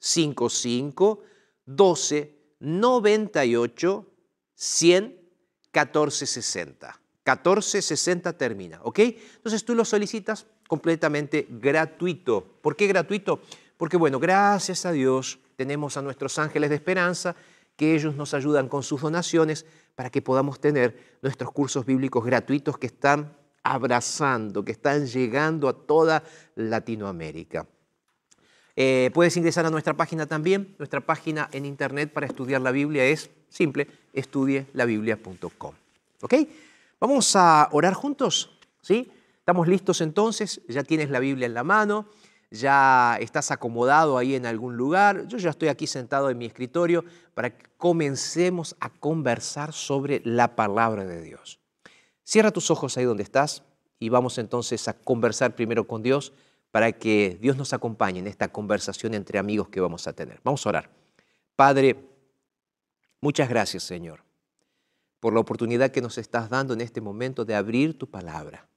55 0.00 1.22
12 1.66 2.36
98 2.58 4.06
100 4.54 5.20
14 5.70 6.26
60. 6.26 6.99
1460 7.36 8.32
termina, 8.34 8.80
¿ok? 8.82 8.98
Entonces 8.98 9.64
tú 9.64 9.74
lo 9.74 9.84
solicitas 9.84 10.46
completamente 10.68 11.46
gratuito. 11.50 12.44
¿Por 12.62 12.76
qué 12.76 12.86
gratuito? 12.86 13.40
Porque 13.76 13.96
bueno, 13.96 14.18
gracias 14.18 14.86
a 14.86 14.92
Dios 14.92 15.38
tenemos 15.56 15.96
a 15.96 16.02
nuestros 16.02 16.38
ángeles 16.38 16.70
de 16.70 16.76
esperanza 16.76 17.34
que 17.76 17.94
ellos 17.94 18.14
nos 18.14 18.34
ayudan 18.34 18.68
con 18.68 18.82
sus 18.82 19.00
donaciones 19.00 19.66
para 19.94 20.10
que 20.10 20.22
podamos 20.22 20.60
tener 20.60 21.18
nuestros 21.22 21.50
cursos 21.50 21.84
bíblicos 21.86 22.24
gratuitos 22.24 22.78
que 22.78 22.86
están 22.86 23.36
abrazando, 23.62 24.64
que 24.64 24.72
están 24.72 25.06
llegando 25.06 25.68
a 25.68 25.72
toda 25.72 26.22
Latinoamérica. 26.56 27.66
Eh, 28.76 29.10
puedes 29.12 29.36
ingresar 29.36 29.66
a 29.66 29.70
nuestra 29.70 29.94
página 29.94 30.26
también. 30.26 30.74
Nuestra 30.78 31.00
página 31.00 31.48
en 31.52 31.66
internet 31.66 32.12
para 32.12 32.26
estudiar 32.26 32.60
la 32.60 32.70
Biblia 32.70 33.04
es 33.04 33.30
simple, 33.48 33.88
estudielabiblia.com. 34.12 35.74
¿Ok? 36.22 36.34
Vamos 37.00 37.34
a 37.34 37.70
orar 37.72 37.94
juntos, 37.94 38.50
¿sí? 38.82 39.10
¿Estamos 39.38 39.66
listos 39.66 40.02
entonces? 40.02 40.60
Ya 40.68 40.82
tienes 40.84 41.08
la 41.08 41.18
Biblia 41.18 41.46
en 41.46 41.54
la 41.54 41.64
mano, 41.64 42.10
ya 42.50 43.16
estás 43.20 43.50
acomodado 43.50 44.18
ahí 44.18 44.34
en 44.34 44.44
algún 44.44 44.76
lugar. 44.76 45.26
Yo 45.26 45.38
ya 45.38 45.48
estoy 45.48 45.68
aquí 45.68 45.86
sentado 45.86 46.28
en 46.28 46.36
mi 46.36 46.44
escritorio 46.44 47.06
para 47.32 47.56
que 47.56 47.70
comencemos 47.78 48.76
a 48.80 48.90
conversar 48.90 49.72
sobre 49.72 50.20
la 50.26 50.54
palabra 50.54 51.06
de 51.06 51.22
Dios. 51.22 51.58
Cierra 52.22 52.50
tus 52.50 52.70
ojos 52.70 52.98
ahí 52.98 53.04
donde 53.04 53.22
estás 53.22 53.62
y 53.98 54.10
vamos 54.10 54.36
entonces 54.36 54.86
a 54.86 54.92
conversar 54.92 55.54
primero 55.54 55.86
con 55.86 56.02
Dios 56.02 56.34
para 56.70 56.92
que 56.92 57.38
Dios 57.40 57.56
nos 57.56 57.72
acompañe 57.72 58.18
en 58.18 58.26
esta 58.26 58.48
conversación 58.48 59.14
entre 59.14 59.38
amigos 59.38 59.70
que 59.70 59.80
vamos 59.80 60.06
a 60.06 60.12
tener. 60.12 60.38
Vamos 60.44 60.66
a 60.66 60.68
orar. 60.68 60.90
Padre, 61.56 61.96
muchas 63.22 63.48
gracias 63.48 63.84
Señor 63.84 64.29
por 65.20 65.34
la 65.34 65.40
oportunidad 65.40 65.90
que 65.90 66.00
nos 66.00 66.18
estás 66.18 66.48
dando 66.48 66.74
en 66.74 66.80
este 66.80 67.00
momento 67.00 67.44
de 67.44 67.54
abrir 67.54 67.96
tu 67.98 68.10
palabra. 68.10 68.68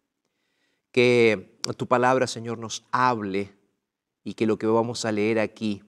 Que 0.92 1.58
tu 1.78 1.88
palabra, 1.88 2.28
Señor, 2.28 2.60
nos 2.60 2.86
hable 2.92 3.58
y 4.24 4.36
que 4.36 4.46
lo 4.46 4.58
que 4.58 4.68
vamos 4.68 5.06
a 5.06 5.12
leer 5.12 5.40
aquí 5.40 5.84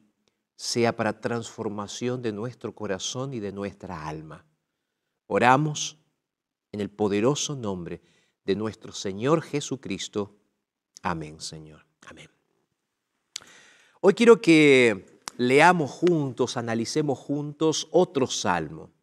sea 0.55 0.95
para 0.95 1.19
transformación 1.19 2.21
de 2.21 2.31
nuestro 2.31 2.73
corazón 2.73 3.33
y 3.33 3.39
de 3.39 3.51
nuestra 3.51 4.07
alma. 4.07 4.45
Oramos 5.27 5.97
en 6.71 6.79
el 6.79 6.89
poderoso 6.89 7.55
nombre 7.55 8.01
de 8.45 8.55
nuestro 8.55 8.93
Señor 8.93 9.41
Jesucristo. 9.41 10.35
Amén, 11.01 11.41
Señor. 11.41 11.85
Amén. 12.07 12.29
Hoy 13.99 14.13
quiero 14.13 14.39
que 14.39 15.19
leamos 15.37 15.91
juntos, 15.91 16.57
analicemos 16.57 17.19
juntos 17.19 17.87
otro 17.91 18.27
salmo. 18.27 18.94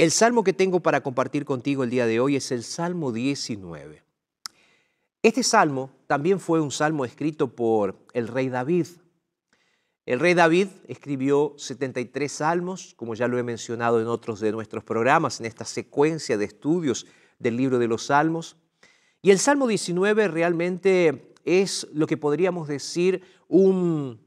El 0.00 0.12
salmo 0.12 0.44
que 0.44 0.54
tengo 0.54 0.80
para 0.80 1.02
compartir 1.02 1.44
contigo 1.44 1.84
el 1.84 1.90
día 1.90 2.06
de 2.06 2.20
hoy 2.20 2.34
es 2.34 2.52
el 2.52 2.62
Salmo 2.64 3.12
19. 3.12 4.02
Este 5.22 5.42
salmo 5.42 5.90
también 6.06 6.40
fue 6.40 6.58
un 6.58 6.70
salmo 6.70 7.04
escrito 7.04 7.54
por 7.54 7.98
el 8.14 8.26
rey 8.26 8.48
David. 8.48 8.86
El 10.06 10.18
rey 10.18 10.32
David 10.32 10.68
escribió 10.88 11.52
73 11.58 12.32
salmos, 12.32 12.94
como 12.96 13.14
ya 13.14 13.28
lo 13.28 13.36
he 13.36 13.42
mencionado 13.42 14.00
en 14.00 14.06
otros 14.06 14.40
de 14.40 14.52
nuestros 14.52 14.84
programas, 14.84 15.38
en 15.38 15.44
esta 15.44 15.66
secuencia 15.66 16.38
de 16.38 16.46
estudios 16.46 17.06
del 17.38 17.58
libro 17.58 17.78
de 17.78 17.88
los 17.88 18.06
salmos. 18.06 18.56
Y 19.20 19.32
el 19.32 19.38
Salmo 19.38 19.66
19 19.66 20.28
realmente 20.28 21.34
es 21.44 21.86
lo 21.92 22.06
que 22.06 22.16
podríamos 22.16 22.68
decir 22.68 23.22
un 23.48 24.18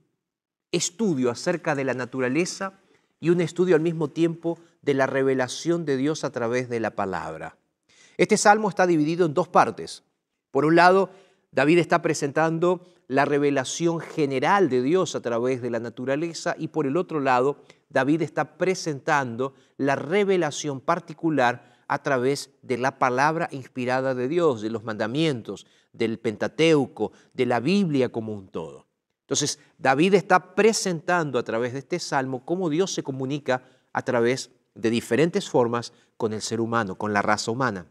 estudio 0.71 1.31
acerca 1.31 1.73
de 1.73 1.83
la 1.83 1.95
naturaleza 1.95 2.79
y 3.19 3.31
un 3.31 3.41
estudio 3.41 3.73
al 3.75 3.81
mismo 3.81 4.11
tiempo 4.11 4.59
de 4.83 4.93
la 4.93 5.07
revelación 5.07 5.85
de 5.85 5.97
Dios 5.97 6.23
a 6.23 6.31
través 6.31 6.69
de 6.69 6.79
la 6.79 6.91
palabra. 6.91 7.57
Este 8.17 8.37
salmo 8.37 8.69
está 8.69 8.85
dividido 8.85 9.25
en 9.25 9.33
dos 9.33 9.47
partes. 9.47 10.03
Por 10.51 10.65
un 10.65 10.75
lado, 10.75 11.09
David 11.51 11.79
está 11.79 12.01
presentando 12.01 12.85
la 13.07 13.25
revelación 13.25 13.99
general 13.99 14.69
de 14.69 14.81
Dios 14.81 15.15
a 15.15 15.21
través 15.21 15.61
de 15.61 15.69
la 15.69 15.79
naturaleza 15.79 16.55
y 16.57 16.67
por 16.67 16.85
el 16.85 16.97
otro 16.97 17.19
lado, 17.19 17.57
David 17.89 18.21
está 18.21 18.57
presentando 18.57 19.53
la 19.77 19.95
revelación 19.95 20.79
particular 20.79 21.73
a 21.87 22.01
través 22.01 22.51
de 22.61 22.77
la 22.77 22.97
palabra 22.97 23.49
inspirada 23.51 24.15
de 24.15 24.27
Dios, 24.27 24.61
de 24.61 24.69
los 24.69 24.83
mandamientos, 24.83 25.65
del 25.91 26.17
Pentateuco, 26.17 27.11
de 27.33 27.45
la 27.45 27.59
Biblia 27.59 28.09
como 28.09 28.33
un 28.33 28.47
todo. 28.47 28.87
Entonces, 29.21 29.59
David 29.77 30.15
está 30.15 30.55
presentando 30.55 31.37
a 31.39 31.43
través 31.43 31.73
de 31.73 31.79
este 31.79 31.99
salmo 31.99 32.45
cómo 32.45 32.69
Dios 32.69 32.93
se 32.93 33.03
comunica 33.03 33.63
a 33.91 34.01
través 34.01 34.51
de 34.75 34.89
diferentes 34.89 35.49
formas 35.49 35.93
con 36.17 36.33
el 36.33 36.41
ser 36.41 36.61
humano, 36.61 36.95
con 36.95 37.13
la 37.13 37.21
raza 37.21 37.51
humana. 37.51 37.85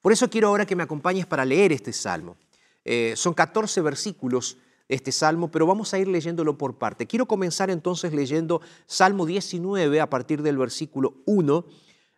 Por 0.00 0.12
eso 0.12 0.30
quiero 0.30 0.48
ahora 0.48 0.66
que 0.66 0.76
me 0.76 0.82
acompañes 0.82 1.26
para 1.26 1.44
leer 1.44 1.72
este 1.72 1.92
salmo. 1.92 2.36
Eh, 2.84 3.14
son 3.16 3.34
14 3.34 3.80
versículos 3.82 4.56
este 4.88 5.12
salmo, 5.12 5.50
pero 5.50 5.66
vamos 5.66 5.92
a 5.94 5.98
ir 5.98 6.08
leyéndolo 6.08 6.58
por 6.58 6.78
parte. 6.78 7.06
Quiero 7.06 7.26
comenzar 7.26 7.70
entonces 7.70 8.12
leyendo 8.12 8.60
Salmo 8.86 9.24
19 9.24 10.00
a 10.00 10.10
partir 10.10 10.42
del 10.42 10.56
versículo 10.56 11.14
1. 11.26 11.64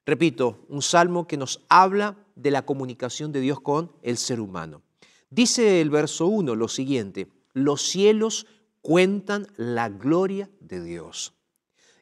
Repito, 0.07 0.65
un 0.69 0.81
salmo 0.81 1.27
que 1.27 1.37
nos 1.37 1.61
habla 1.69 2.17
de 2.35 2.51
la 2.51 2.65
comunicación 2.65 3.31
de 3.31 3.41
Dios 3.41 3.61
con 3.61 3.93
el 4.03 4.17
ser 4.17 4.41
humano. 4.41 4.81
Dice 5.29 5.81
el 5.81 5.91
verso 5.91 6.27
1 6.27 6.55
lo 6.55 6.69
siguiente, 6.69 7.29
los 7.53 7.83
cielos 7.83 8.47
cuentan 8.81 9.47
la 9.57 9.89
gloria 9.89 10.49
de 10.61 10.83
Dios 10.83 11.35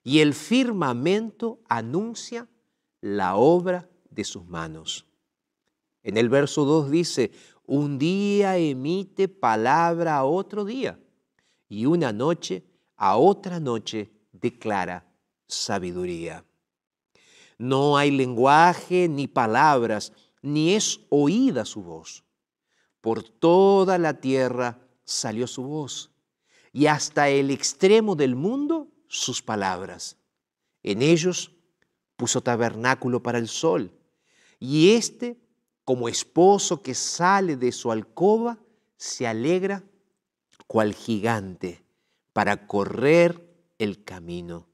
y 0.02 0.20
el 0.20 0.34
firmamento 0.34 1.60
anuncia 1.68 2.48
la 3.00 3.36
obra 3.36 3.88
de 4.10 4.24
sus 4.24 4.46
manos. 4.46 5.06
En 6.02 6.16
el 6.16 6.28
verso 6.28 6.64
2 6.64 6.90
dice, 6.90 7.32
un 7.66 7.98
día 7.98 8.56
emite 8.56 9.28
palabra 9.28 10.16
a 10.16 10.24
otro 10.24 10.64
día 10.64 10.98
y 11.68 11.86
una 11.86 12.12
noche 12.12 12.64
a 12.96 13.16
otra 13.16 13.60
noche 13.60 14.10
declara 14.32 15.06
sabiduría. 15.46 16.44
No 17.58 17.96
hay 17.96 18.10
lenguaje 18.10 19.08
ni 19.08 19.26
palabras, 19.26 20.12
ni 20.42 20.74
es 20.74 21.00
oída 21.10 21.64
su 21.64 21.82
voz. 21.82 22.24
Por 23.00 23.22
toda 23.22 23.98
la 23.98 24.20
tierra 24.20 24.80
salió 25.04 25.46
su 25.46 25.64
voz, 25.64 26.10
y 26.72 26.86
hasta 26.86 27.28
el 27.28 27.50
extremo 27.50 28.16
del 28.16 28.34
mundo 28.34 28.89
sus 29.10 29.42
palabras. 29.42 30.16
En 30.84 31.02
ellos 31.02 31.50
puso 32.16 32.40
tabernáculo 32.40 33.22
para 33.22 33.38
el 33.38 33.48
sol, 33.48 33.92
y 34.60 34.92
éste, 34.92 35.36
como 35.84 36.08
esposo 36.08 36.80
que 36.80 36.94
sale 36.94 37.56
de 37.56 37.72
su 37.72 37.90
alcoba, 37.90 38.58
se 38.96 39.26
alegra 39.26 39.82
cual 40.66 40.94
gigante 40.94 41.82
para 42.32 42.68
correr 42.68 43.44
el 43.78 44.04
camino. 44.04 44.68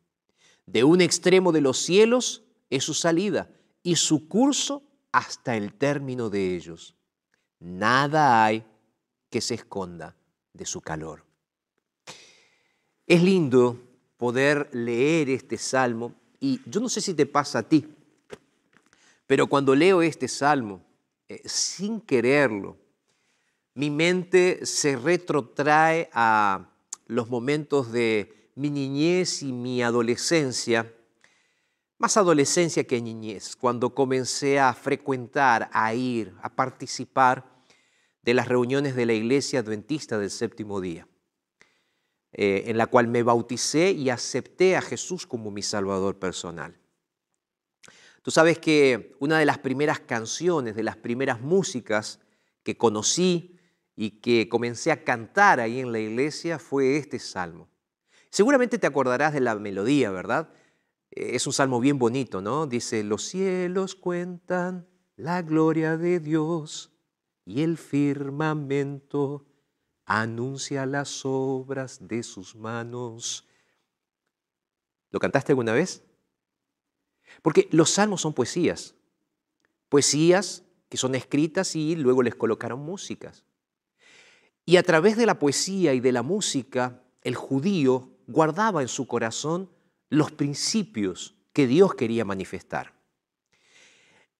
De 0.66 0.84
un 0.84 1.00
extremo 1.00 1.52
de 1.52 1.62
los 1.62 1.78
cielos 1.78 2.42
es 2.68 2.84
su 2.84 2.92
salida 2.92 3.48
y 3.82 3.96
su 3.96 4.28
curso 4.28 4.82
hasta 5.12 5.56
el 5.56 5.72
término 5.72 6.28
de 6.28 6.56
ellos. 6.56 6.94
Nada 7.58 8.44
hay 8.44 8.66
que 9.30 9.40
se 9.40 9.54
esconda 9.54 10.14
de 10.52 10.66
su 10.66 10.82
calor. 10.82 11.24
Es 13.06 13.22
lindo 13.22 13.80
poder 14.16 14.68
leer 14.72 15.30
este 15.30 15.58
salmo 15.58 16.14
y 16.40 16.60
yo 16.66 16.80
no 16.80 16.88
sé 16.88 17.00
si 17.00 17.14
te 17.14 17.26
pasa 17.26 17.60
a 17.60 17.62
ti, 17.62 17.86
pero 19.26 19.46
cuando 19.46 19.74
leo 19.74 20.02
este 20.02 20.28
salmo, 20.28 20.82
eh, 21.28 21.42
sin 21.44 22.00
quererlo, 22.00 22.76
mi 23.74 23.90
mente 23.90 24.64
se 24.64 24.96
retrotrae 24.96 26.08
a 26.12 26.70
los 27.06 27.28
momentos 27.28 27.92
de 27.92 28.50
mi 28.54 28.70
niñez 28.70 29.42
y 29.42 29.52
mi 29.52 29.82
adolescencia, 29.82 30.92
más 31.98 32.16
adolescencia 32.16 32.84
que 32.84 33.02
niñez, 33.02 33.56
cuando 33.56 33.94
comencé 33.94 34.58
a 34.58 34.72
frecuentar, 34.72 35.68
a 35.72 35.92
ir, 35.94 36.34
a 36.42 36.54
participar 36.54 37.44
de 38.22 38.34
las 38.34 38.48
reuniones 38.48 38.96
de 38.96 39.06
la 39.06 39.12
Iglesia 39.12 39.60
Adventista 39.60 40.18
del 40.18 40.30
Séptimo 40.30 40.80
Día. 40.80 41.06
Eh, 42.38 42.64
en 42.66 42.76
la 42.76 42.86
cual 42.86 43.08
me 43.08 43.22
bauticé 43.22 43.92
y 43.92 44.10
acepté 44.10 44.76
a 44.76 44.82
Jesús 44.82 45.26
como 45.26 45.50
mi 45.50 45.62
Salvador 45.62 46.18
personal. 46.18 46.78
Tú 48.20 48.30
sabes 48.30 48.58
que 48.58 49.16
una 49.20 49.38
de 49.38 49.46
las 49.46 49.56
primeras 49.56 50.00
canciones, 50.00 50.76
de 50.76 50.82
las 50.82 50.98
primeras 50.98 51.40
músicas 51.40 52.20
que 52.62 52.76
conocí 52.76 53.58
y 53.94 54.20
que 54.20 54.50
comencé 54.50 54.92
a 54.92 55.02
cantar 55.02 55.60
ahí 55.60 55.80
en 55.80 55.92
la 55.92 55.98
iglesia 55.98 56.58
fue 56.58 56.98
este 56.98 57.18
salmo. 57.18 57.70
Seguramente 58.28 58.78
te 58.78 58.86
acordarás 58.86 59.32
de 59.32 59.40
la 59.40 59.54
melodía, 59.54 60.10
¿verdad? 60.10 60.50
Eh, 61.12 61.36
es 61.36 61.46
un 61.46 61.54
salmo 61.54 61.80
bien 61.80 61.98
bonito, 61.98 62.42
¿no? 62.42 62.66
Dice, 62.66 63.02
los 63.02 63.24
cielos 63.24 63.94
cuentan 63.94 64.86
la 65.16 65.40
gloria 65.40 65.96
de 65.96 66.20
Dios 66.20 66.92
y 67.46 67.62
el 67.62 67.78
firmamento 67.78 69.46
anuncia 70.06 70.86
las 70.86 71.22
obras 71.24 71.98
de 72.08 72.22
sus 72.22 72.54
manos. 72.54 73.46
¿Lo 75.10 75.18
cantaste 75.18 75.52
alguna 75.52 75.72
vez? 75.72 76.04
Porque 77.42 77.68
los 77.72 77.90
salmos 77.90 78.20
son 78.20 78.32
poesías, 78.32 78.94
poesías 79.88 80.62
que 80.88 80.96
son 80.96 81.14
escritas 81.16 81.74
y 81.74 81.96
luego 81.96 82.22
les 82.22 82.36
colocaron 82.36 82.80
músicas. 82.80 83.44
Y 84.64 84.76
a 84.76 84.82
través 84.82 85.16
de 85.16 85.26
la 85.26 85.38
poesía 85.38 85.92
y 85.92 86.00
de 86.00 86.12
la 86.12 86.22
música, 86.22 87.02
el 87.22 87.34
judío 87.34 88.10
guardaba 88.26 88.82
en 88.82 88.88
su 88.88 89.06
corazón 89.06 89.70
los 90.08 90.30
principios 90.30 91.34
que 91.52 91.66
Dios 91.66 91.94
quería 91.94 92.24
manifestar. 92.24 92.94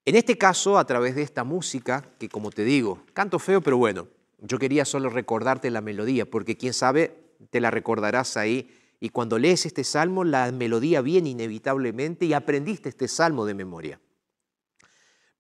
En 0.05 0.15
este 0.15 0.39
caso, 0.39 0.79
a 0.79 0.87
través 0.87 1.17
de 1.17 1.23
esta 1.23 1.43
música, 1.43 2.15
que 2.19 2.29
como 2.29 2.51
te 2.51 2.63
digo, 2.63 3.03
canto 3.13 3.41
feo, 3.41 3.61
pero 3.61 3.77
bueno, 3.77 4.09
yo 4.39 4.59
quería 4.59 4.85
solo 4.85 5.09
recordarte 5.09 5.71
la 5.71 5.81
melodía, 5.81 6.29
porque 6.29 6.57
quién 6.57 6.73
sabe, 6.73 7.17
te 7.51 7.61
la 7.61 7.71
recordarás 7.71 8.37
ahí. 8.37 8.71
Y 9.01 9.11
cuando 9.11 9.39
lees 9.39 9.67
este 9.67 9.85
salmo, 9.85 10.25
la 10.25 10.51
melodía 10.53 11.01
viene 11.01 11.31
inevitablemente 11.31 12.27
y 12.27 12.33
aprendiste 12.33 12.89
este 12.89 13.09
salmo 13.09 13.45
de 13.45 13.55
memoria. 13.55 14.01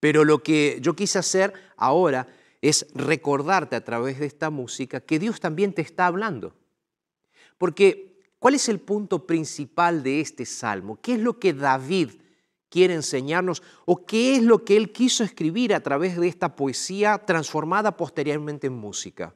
Pero 0.00 0.24
lo 0.24 0.42
que 0.42 0.78
yo 0.80 0.94
quise 0.94 1.18
hacer 1.18 1.52
ahora 1.76 2.28
es 2.61 2.87
recordarte 2.94 3.76
a 3.76 3.85
través 3.85 4.18
de 4.18 4.26
esta 4.26 4.50
música 4.50 5.00
que 5.00 5.18
Dios 5.18 5.40
también 5.40 5.72
te 5.72 5.82
está 5.82 6.06
hablando. 6.06 6.54
Porque, 7.59 8.20
¿cuál 8.38 8.54
es 8.54 8.68
el 8.68 8.80
punto 8.80 9.26
principal 9.26 10.02
de 10.02 10.20
este 10.20 10.44
salmo? 10.44 11.00
¿Qué 11.00 11.14
es 11.14 11.20
lo 11.20 11.38
que 11.38 11.54
David 11.54 12.11
quiere 12.68 12.94
enseñarnos 12.94 13.62
o 13.85 14.05
qué 14.05 14.37
es 14.37 14.42
lo 14.42 14.64
que 14.64 14.76
él 14.76 14.92
quiso 14.92 15.24
escribir 15.24 15.74
a 15.74 15.81
través 15.81 16.16
de 16.16 16.29
esta 16.29 16.55
poesía 16.57 17.18
transformada 17.18 17.96
posteriormente 17.96 18.66
en 18.66 18.74
música. 18.74 19.35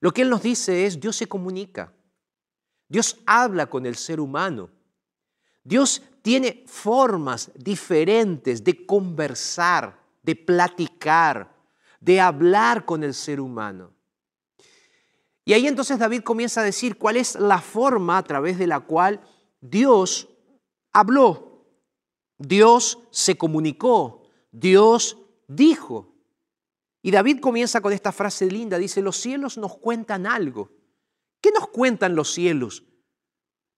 Lo 0.00 0.12
que 0.12 0.22
él 0.22 0.30
nos 0.30 0.42
dice 0.42 0.86
es, 0.86 0.98
Dios 0.98 1.16
se 1.16 1.26
comunica, 1.26 1.92
Dios 2.88 3.18
habla 3.26 3.66
con 3.66 3.86
el 3.86 3.96
ser 3.96 4.18
humano, 4.18 4.70
Dios 5.62 6.02
tiene 6.22 6.64
formas 6.66 7.50
diferentes 7.54 8.64
de 8.64 8.86
conversar, 8.86 9.98
de 10.22 10.36
platicar, 10.36 11.54
de 12.00 12.20
hablar 12.20 12.84
con 12.84 13.04
el 13.04 13.14
ser 13.14 13.40
humano. 13.40 13.92
Y 15.44 15.52
ahí 15.52 15.66
entonces 15.66 15.98
David 15.98 16.22
comienza 16.22 16.60
a 16.60 16.64
decir 16.64 16.96
cuál 16.96 17.16
es 17.16 17.34
la 17.34 17.60
forma 17.60 18.18
a 18.18 18.22
través 18.22 18.58
de 18.58 18.66
la 18.66 18.80
cual 18.80 19.20
Dios 19.60 20.28
habló, 20.92 21.49
Dios 22.40 22.98
se 23.10 23.36
comunicó, 23.36 24.22
Dios 24.50 25.18
dijo. 25.46 26.14
Y 27.02 27.10
David 27.10 27.40
comienza 27.40 27.82
con 27.82 27.92
esta 27.92 28.12
frase 28.12 28.50
linda, 28.50 28.78
dice, 28.78 29.02
los 29.02 29.18
cielos 29.18 29.58
nos 29.58 29.76
cuentan 29.76 30.26
algo. 30.26 30.70
¿Qué 31.42 31.50
nos 31.52 31.68
cuentan 31.68 32.14
los 32.14 32.32
cielos? 32.32 32.82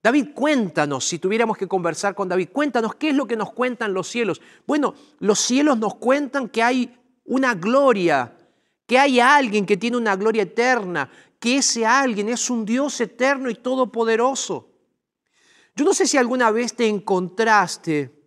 David, 0.01 0.29
cuéntanos, 0.33 1.05
si 1.05 1.19
tuviéramos 1.19 1.57
que 1.57 1.67
conversar 1.67 2.15
con 2.15 2.29
David, 2.29 2.49
cuéntanos 2.53 2.95
qué 2.95 3.09
es 3.09 3.15
lo 3.15 3.27
que 3.27 3.35
nos 3.35 3.51
cuentan 3.51 3.93
los 3.93 4.07
cielos. 4.07 4.41
Bueno, 4.65 4.95
los 5.19 5.39
cielos 5.39 5.77
nos 5.77 5.95
cuentan 5.95 6.47
que 6.47 6.63
hay 6.63 6.97
una 7.25 7.55
gloria, 7.55 8.37
que 8.85 8.97
hay 8.97 9.19
alguien 9.19 9.65
que 9.65 9.75
tiene 9.77 9.97
una 9.97 10.15
gloria 10.15 10.43
eterna, 10.43 11.09
que 11.37 11.57
ese 11.57 11.85
alguien 11.85 12.29
es 12.29 12.49
un 12.49 12.65
Dios 12.65 12.99
eterno 13.01 13.49
y 13.49 13.55
todopoderoso. 13.55 14.69
Yo 15.75 15.83
no 15.83 15.93
sé 15.93 16.07
si 16.07 16.17
alguna 16.17 16.49
vez 16.51 16.73
te 16.73 16.87
encontraste 16.87 18.22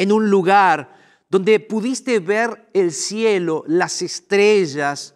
en 0.00 0.12
un 0.12 0.30
lugar 0.30 0.96
donde 1.28 1.60
pudiste 1.60 2.20
ver 2.20 2.70
el 2.72 2.90
cielo, 2.90 3.64
las 3.66 4.00
estrellas, 4.00 5.14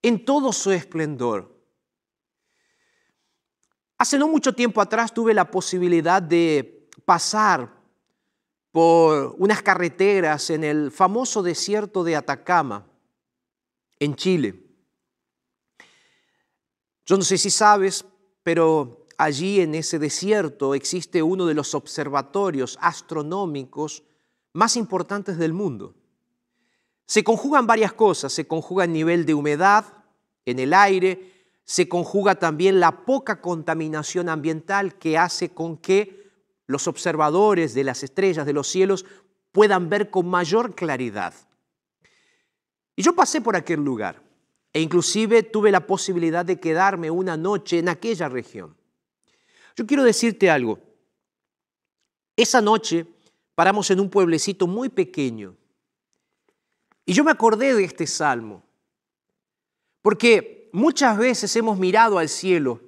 en 0.00 0.24
todo 0.24 0.54
su 0.54 0.72
esplendor. 0.72 1.54
Hace 3.98 4.18
no 4.18 4.26
mucho 4.26 4.54
tiempo 4.54 4.80
atrás 4.80 5.12
tuve 5.12 5.34
la 5.34 5.50
posibilidad 5.50 6.22
de 6.22 6.88
pasar 7.04 7.74
por 8.72 9.36
unas 9.36 9.60
carreteras 9.60 10.48
en 10.48 10.64
el 10.64 10.90
famoso 10.90 11.42
desierto 11.42 12.02
de 12.04 12.16
Atacama, 12.16 12.86
en 13.98 14.16
Chile. 14.16 14.64
Yo 17.04 17.18
no 17.18 17.22
sé 17.22 17.36
si 17.36 17.50
sabes, 17.50 18.02
pero 18.42 19.03
allí 19.18 19.60
en 19.60 19.74
ese 19.74 19.98
desierto 19.98 20.74
existe 20.74 21.22
uno 21.22 21.46
de 21.46 21.54
los 21.54 21.74
observatorios 21.74 22.78
astronómicos 22.80 24.02
más 24.52 24.76
importantes 24.76 25.38
del 25.38 25.52
mundo. 25.52 25.94
Se 27.06 27.22
conjugan 27.22 27.66
varias 27.66 27.92
cosas, 27.92 28.32
se 28.32 28.46
conjuga 28.46 28.84
el 28.84 28.92
nivel 28.92 29.26
de 29.26 29.34
humedad 29.34 29.84
en 30.46 30.58
el 30.58 30.72
aire, 30.72 31.32
se 31.64 31.88
conjuga 31.88 32.36
también 32.36 32.80
la 32.80 33.04
poca 33.04 33.40
contaminación 33.40 34.28
ambiental 34.28 34.96
que 34.96 35.18
hace 35.18 35.50
con 35.50 35.76
que 35.76 36.30
los 36.66 36.86
observadores 36.88 37.74
de 37.74 37.84
las 37.84 38.02
estrellas 38.02 38.46
de 38.46 38.52
los 38.52 38.68
cielos 38.68 39.04
puedan 39.52 39.88
ver 39.88 40.10
con 40.10 40.28
mayor 40.28 40.74
claridad. 40.74 41.34
Y 42.96 43.02
yo 43.02 43.14
pasé 43.14 43.40
por 43.40 43.56
aquel 43.56 43.80
lugar 43.80 44.22
e 44.72 44.80
inclusive 44.80 45.42
tuve 45.42 45.70
la 45.70 45.86
posibilidad 45.86 46.44
de 46.44 46.58
quedarme 46.58 47.10
una 47.10 47.36
noche 47.36 47.78
en 47.78 47.88
aquella 47.88 48.28
región. 48.28 48.76
Yo 49.76 49.86
quiero 49.86 50.04
decirte 50.04 50.50
algo. 50.50 50.78
Esa 52.36 52.60
noche 52.60 53.06
paramos 53.54 53.90
en 53.90 54.00
un 54.00 54.10
pueblecito 54.10 54.66
muy 54.66 54.88
pequeño 54.88 55.56
y 57.06 57.12
yo 57.12 57.22
me 57.22 57.30
acordé 57.30 57.74
de 57.74 57.84
este 57.84 58.06
salmo, 58.06 58.62
porque 60.00 60.70
muchas 60.72 61.18
veces 61.18 61.54
hemos 61.56 61.78
mirado 61.78 62.18
al 62.18 62.28
cielo, 62.28 62.80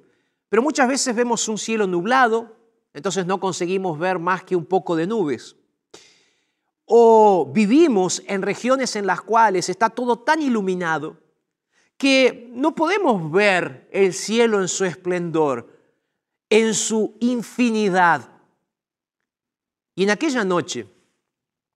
pero 0.49 0.61
muchas 0.61 0.87
veces 0.87 1.15
vemos 1.15 1.47
un 1.47 1.57
cielo 1.57 1.85
nublado, 1.85 2.55
entonces 2.93 3.25
no 3.25 3.39
conseguimos 3.39 3.99
ver 3.99 4.17
más 4.17 4.43
que 4.43 4.55
un 4.55 4.65
poco 4.65 4.95
de 4.95 5.05
nubes. 5.05 5.55
O 6.85 7.51
vivimos 7.53 8.23
en 8.27 8.41
regiones 8.41 8.95
en 8.95 9.05
las 9.05 9.21
cuales 9.21 9.69
está 9.69 9.89
todo 9.89 10.19
tan 10.19 10.41
iluminado 10.41 11.17
que 11.97 12.49
no 12.53 12.73
podemos 12.73 13.31
ver 13.31 13.87
el 13.91 14.13
cielo 14.13 14.61
en 14.61 14.67
su 14.67 14.85
esplendor, 14.85 15.76
en 16.49 16.73
su 16.73 17.15
infinidad. 17.19 18.29
Y 19.95 20.03
en 20.03 20.11
aquella 20.11 20.43
noche 20.43 20.87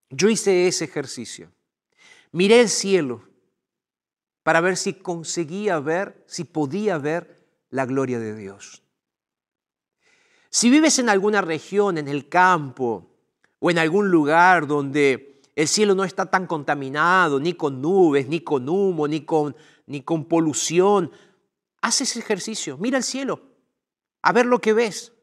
yo 0.10 0.30
hice 0.30 0.68
ese 0.68 0.86
ejercicio. 0.86 1.52
Miré 2.32 2.62
el 2.62 2.70
cielo 2.70 3.24
para 4.44 4.62
ver 4.62 4.78
si 4.78 4.94
conseguía 4.94 5.80
ver, 5.80 6.24
si 6.28 6.44
podía 6.44 6.98
ver 6.98 7.46
la 7.70 7.86
gloria 7.86 8.20
de 8.20 8.36
Dios. 8.36 8.82
Si 10.50 10.70
vives 10.70 11.00
en 11.00 11.10
alguna 11.10 11.42
región, 11.42 11.98
en 11.98 12.08
el 12.08 12.28
campo 12.28 13.10
o 13.60 13.72
en 13.72 13.78
algún 13.78 14.10
lugar 14.10 14.68
donde 14.68 15.42
el 15.56 15.68
cielo 15.68 15.96
no 15.96 16.04
está 16.04 16.26
tan 16.26 16.48
contaminado, 16.48 17.40
ni 17.40 17.54
con 17.54 17.82
nubes, 17.82 18.28
ni 18.28 18.42
con 18.42 18.68
humo, 18.68 19.08
ni 19.08 19.22
con, 19.22 19.56
ni 19.86 20.02
con 20.02 20.26
polución, 20.26 21.12
haz 21.82 22.02
ese 22.02 22.20
ejercicio, 22.20 22.78
mira 22.78 22.98
el 22.98 23.04
cielo, 23.04 23.51
a 24.22 24.32
ver 24.32 24.46
lo 24.46 24.60
que 24.60 24.74
ves. 24.74 25.14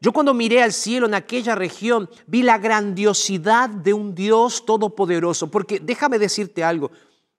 Yo 0.00 0.12
cuando 0.12 0.34
miré 0.34 0.62
al 0.62 0.72
cielo 0.72 1.06
en 1.06 1.14
aquella 1.14 1.54
región 1.54 2.10
vi 2.26 2.42
la 2.42 2.58
grandiosidad 2.58 3.70
de 3.70 3.94
un 3.94 4.14
Dios 4.14 4.66
todopoderoso, 4.66 5.50
porque 5.50 5.80
déjame 5.80 6.18
decirte 6.18 6.62
algo, 6.62 6.90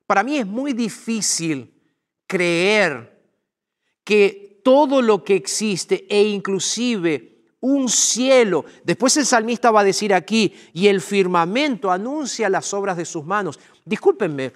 para 0.07 0.23
mí 0.23 0.37
es 0.37 0.45
muy 0.45 0.73
difícil 0.73 1.73
creer 2.27 3.23
que 4.03 4.61
todo 4.63 5.01
lo 5.01 5.23
que 5.23 5.35
existe 5.35 6.07
e 6.09 6.23
inclusive 6.23 7.35
un 7.59 7.89
cielo, 7.89 8.65
después 8.83 9.17
el 9.17 9.25
salmista 9.25 9.71
va 9.71 9.81
a 9.81 9.85
decir 9.85 10.13
aquí, 10.13 10.53
y 10.73 10.87
el 10.87 11.01
firmamento 11.01 11.91
anuncia 11.91 12.49
las 12.49 12.71
obras 12.73 12.95
de 12.95 13.05
sus 13.05 13.25
manos. 13.25 13.59
Discúlpenme, 13.83 14.53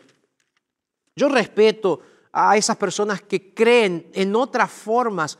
yo 1.15 1.27
respeto 1.27 2.01
a 2.31 2.55
esas 2.55 2.77
personas 2.77 3.21
que 3.23 3.53
creen 3.53 4.11
en 4.13 4.35
otras 4.35 4.71
formas 4.71 5.39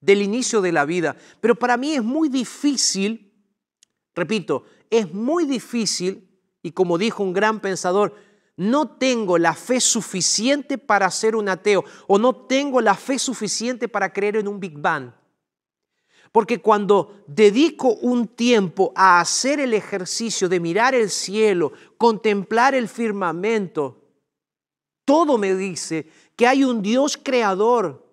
del 0.00 0.22
inicio 0.22 0.60
de 0.60 0.72
la 0.72 0.84
vida, 0.84 1.16
pero 1.40 1.54
para 1.54 1.76
mí 1.76 1.94
es 1.94 2.02
muy 2.02 2.28
difícil, 2.28 3.32
repito, 4.14 4.64
es 4.90 5.12
muy 5.12 5.44
difícil, 5.44 6.28
y 6.62 6.72
como 6.72 6.98
dijo 6.98 7.22
un 7.22 7.32
gran 7.32 7.60
pensador, 7.60 8.14
no 8.56 8.96
tengo 8.96 9.38
la 9.38 9.54
fe 9.54 9.80
suficiente 9.80 10.78
para 10.78 11.10
ser 11.10 11.36
un 11.36 11.48
ateo 11.48 11.84
o 12.08 12.18
no 12.18 12.34
tengo 12.34 12.80
la 12.80 12.94
fe 12.94 13.18
suficiente 13.18 13.88
para 13.88 14.12
creer 14.12 14.36
en 14.36 14.48
un 14.48 14.58
Big 14.58 14.76
Bang. 14.76 15.12
Porque 16.32 16.60
cuando 16.60 17.22
dedico 17.26 17.94
un 17.94 18.26
tiempo 18.26 18.92
a 18.96 19.20
hacer 19.20 19.60
el 19.60 19.74
ejercicio 19.74 20.48
de 20.48 20.60
mirar 20.60 20.94
el 20.94 21.08
cielo, 21.08 21.72
contemplar 21.96 22.74
el 22.74 22.88
firmamento, 22.88 24.04
todo 25.04 25.38
me 25.38 25.54
dice 25.54 26.10
que 26.36 26.46
hay 26.46 26.64
un 26.64 26.82
Dios 26.82 27.16
creador, 27.16 28.07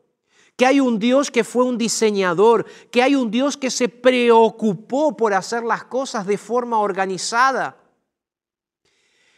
que 0.56 0.66
hay 0.66 0.80
un 0.80 1.00
Dios 1.00 1.32
que 1.32 1.44
fue 1.44 1.66
un 1.66 1.78
diseñador, 1.78 2.66
que 2.92 3.04
hay 3.04 3.16
un 3.16 3.30
Dios 3.30 3.58
que 3.58 3.70
se 3.70 3.90
preocupó 3.90 5.16
por 5.16 5.34
hacer 5.34 5.64
las 5.64 5.84
cosas 5.86 6.26
de 6.26 6.38
forma 6.38 6.80
organizada. 6.80 7.78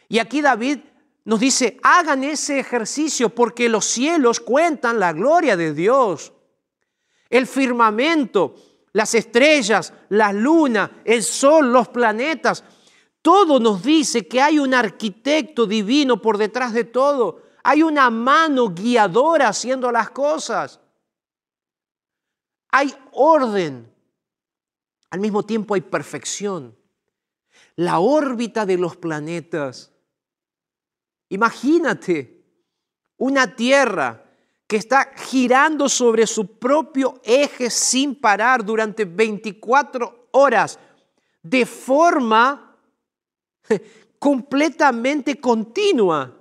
Y 0.08 0.18
aquí 0.18 0.40
David 0.40 0.78
nos 1.24 1.40
dice, 1.40 1.78
hagan 1.82 2.24
ese 2.24 2.58
ejercicio 2.58 3.28
porque 3.28 3.68
los 3.68 3.84
cielos 3.84 4.40
cuentan 4.40 4.98
la 4.98 5.12
gloria 5.12 5.56
de 5.56 5.74
Dios. 5.74 6.32
El 7.28 7.46
firmamento, 7.46 8.54
las 8.92 9.14
estrellas, 9.14 9.92
la 10.08 10.32
luna, 10.32 11.02
el 11.04 11.22
sol, 11.22 11.72
los 11.72 11.88
planetas, 11.88 12.64
todo 13.20 13.60
nos 13.60 13.82
dice 13.82 14.26
que 14.26 14.40
hay 14.40 14.58
un 14.58 14.72
arquitecto 14.72 15.66
divino 15.66 16.22
por 16.22 16.38
detrás 16.38 16.72
de 16.72 16.84
todo. 16.84 17.42
Hay 17.64 17.82
una 17.82 18.08
mano 18.08 18.70
guiadora 18.70 19.48
haciendo 19.48 19.92
las 19.92 20.10
cosas. 20.10 20.80
Hay 22.70 22.94
orden. 23.12 23.92
Al 25.10 25.20
mismo 25.20 25.42
tiempo 25.44 25.74
hay 25.74 25.80
perfección. 25.80 26.76
La 27.76 27.98
órbita 27.98 28.66
de 28.66 28.76
los 28.76 28.96
planetas 28.96 29.92
Imagínate 31.28 32.42
una 33.18 33.54
tierra 33.54 34.24
que 34.66 34.76
está 34.76 35.12
girando 35.16 35.88
sobre 35.88 36.26
su 36.26 36.58
propio 36.58 37.20
eje 37.24 37.70
sin 37.70 38.14
parar 38.14 38.64
durante 38.64 39.04
24 39.04 40.28
horas 40.32 40.78
de 41.42 41.66
forma 41.66 42.76
completamente 44.18 45.40
continua. 45.40 46.34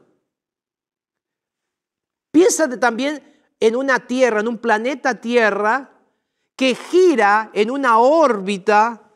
Piénsate 2.31 2.77
también 2.77 3.23
en 3.59 3.75
una 3.75 4.05
tierra, 4.05 4.41
en 4.41 4.47
un 4.47 4.57
planeta 4.57 5.19
Tierra 5.19 5.96
que 6.57 6.75
gira 6.75 7.51
en 7.53 7.71
una 7.71 7.99
órbita 7.99 9.13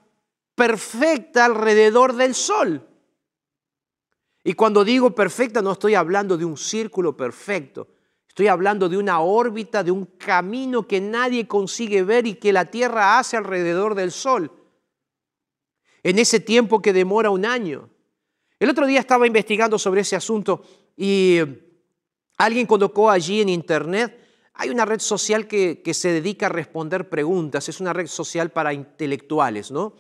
perfecta 0.56 1.46
alrededor 1.46 2.14
del 2.16 2.36
Sol. 2.36 2.88
Y 4.44 4.54
cuando 4.54 4.86
digo 4.86 5.14
perfecta 5.14 5.62
no 5.62 5.74
estoy 5.74 5.96
hablando 5.96 6.38
de 6.38 6.46
un 6.46 6.56
círculo 6.56 7.18
perfecto, 7.18 7.88
estoy 8.28 8.48
hablando 8.48 8.88
de 8.88 8.98
una 8.98 9.20
órbita, 9.20 9.84
de 9.84 9.92
un 9.92 10.06
camino 10.06 10.88
que 10.88 11.02
nadie 11.02 11.48
consigue 11.48 12.04
ver 12.04 12.28
y 12.28 12.36
que 12.36 12.54
la 12.54 12.66
Tierra 12.66 13.20
hace 13.20 13.36
alrededor 13.38 13.96
del 13.96 14.12
Sol. 14.12 14.52
En 16.04 16.20
ese 16.20 16.40
tiempo 16.40 16.82
que 16.82 16.94
demora 16.94 17.30
un 17.30 17.46
año, 17.46 17.90
El 18.62 18.70
otro 18.70 18.86
día 18.86 19.00
estaba 19.00 19.26
investigando 19.26 19.80
sobre 19.80 20.02
ese 20.02 20.16
asunto 20.16 20.62
y 20.96 21.40
alguien 22.38 22.68
colocó 22.68 23.10
allí 23.10 23.42
en 23.42 23.50
internet, 23.50 24.21
hay 24.54 24.70
una 24.70 24.86
red 24.86 25.00
social 25.00 25.48
que, 25.48 25.82
se 25.94 26.10
dedica 26.10 26.48
a 26.48 26.50
responder 26.50 27.10
preguntas, 27.10 27.70
es 27.70 27.80
una 27.80 27.94
red 27.94 28.08
social 28.08 28.52
para 28.52 28.74
intelectuales, 28.74 29.72
¿no? 29.72 29.94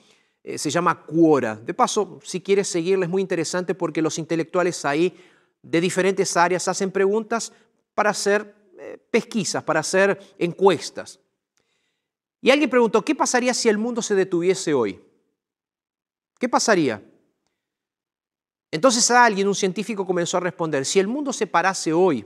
Eh, 0.43 0.57
se 0.57 0.69
llama 0.69 1.05
Quora. 1.05 1.55
De 1.55 1.73
paso, 1.73 2.19
si 2.23 2.41
quieres 2.41 2.67
seguirla, 2.67 3.05
es 3.05 3.11
muy 3.11 3.21
interesante 3.21 3.75
porque 3.75 4.01
los 4.01 4.17
intelectuales 4.17 4.83
ahí 4.85 5.15
de 5.61 5.79
diferentes 5.79 6.35
áreas 6.35 6.67
hacen 6.67 6.91
preguntas 6.91 7.53
para 7.93 8.09
hacer 8.09 8.55
eh, 8.79 8.97
pesquisas, 9.11 9.63
para 9.63 9.79
hacer 9.79 10.19
encuestas. 10.37 11.19
Y 12.41 12.49
alguien 12.49 12.69
preguntó, 12.69 13.05
¿qué 13.05 13.13
pasaría 13.13 13.53
si 13.53 13.69
el 13.69 13.77
mundo 13.77 14.01
se 14.01 14.15
detuviese 14.15 14.73
hoy? 14.73 14.99
¿Qué 16.39 16.49
pasaría? 16.49 17.03
Entonces 18.71 19.11
alguien, 19.11 19.47
un 19.47 19.55
científico, 19.55 20.07
comenzó 20.07 20.37
a 20.37 20.39
responder, 20.39 20.85
si 20.85 20.99
el 20.99 21.07
mundo 21.07 21.31
se 21.31 21.45
parase 21.45 21.93
hoy, 21.93 22.25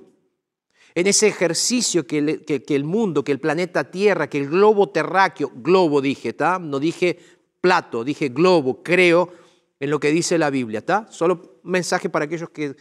en 0.95 1.07
ese 1.07 1.27
ejercicio 1.27 2.07
que, 2.07 2.63
el 2.67 2.83
mundo, 2.85 3.23
que 3.23 3.33
el 3.33 3.41
planeta 3.41 3.91
Tierra, 3.91 4.29
que 4.29 4.37
el 4.37 4.49
globo 4.49 4.89
terráqueo, 4.89 5.51
globo 5.53 5.99
dije, 5.99 6.29
¿está? 6.29 6.57
No 6.57 6.79
dije 6.79 7.19
plato, 7.59 8.05
dije 8.05 8.29
globo, 8.29 8.81
creo 8.81 9.33
en 9.77 9.89
lo 9.89 9.99
que 9.99 10.11
dice 10.11 10.37
la 10.37 10.49
Biblia, 10.49 10.79
¿está? 10.79 11.05
Solo 11.11 11.59
mensaje 11.63 12.09
para 12.09 12.25
aquellos 12.25 12.49
que 12.49 12.77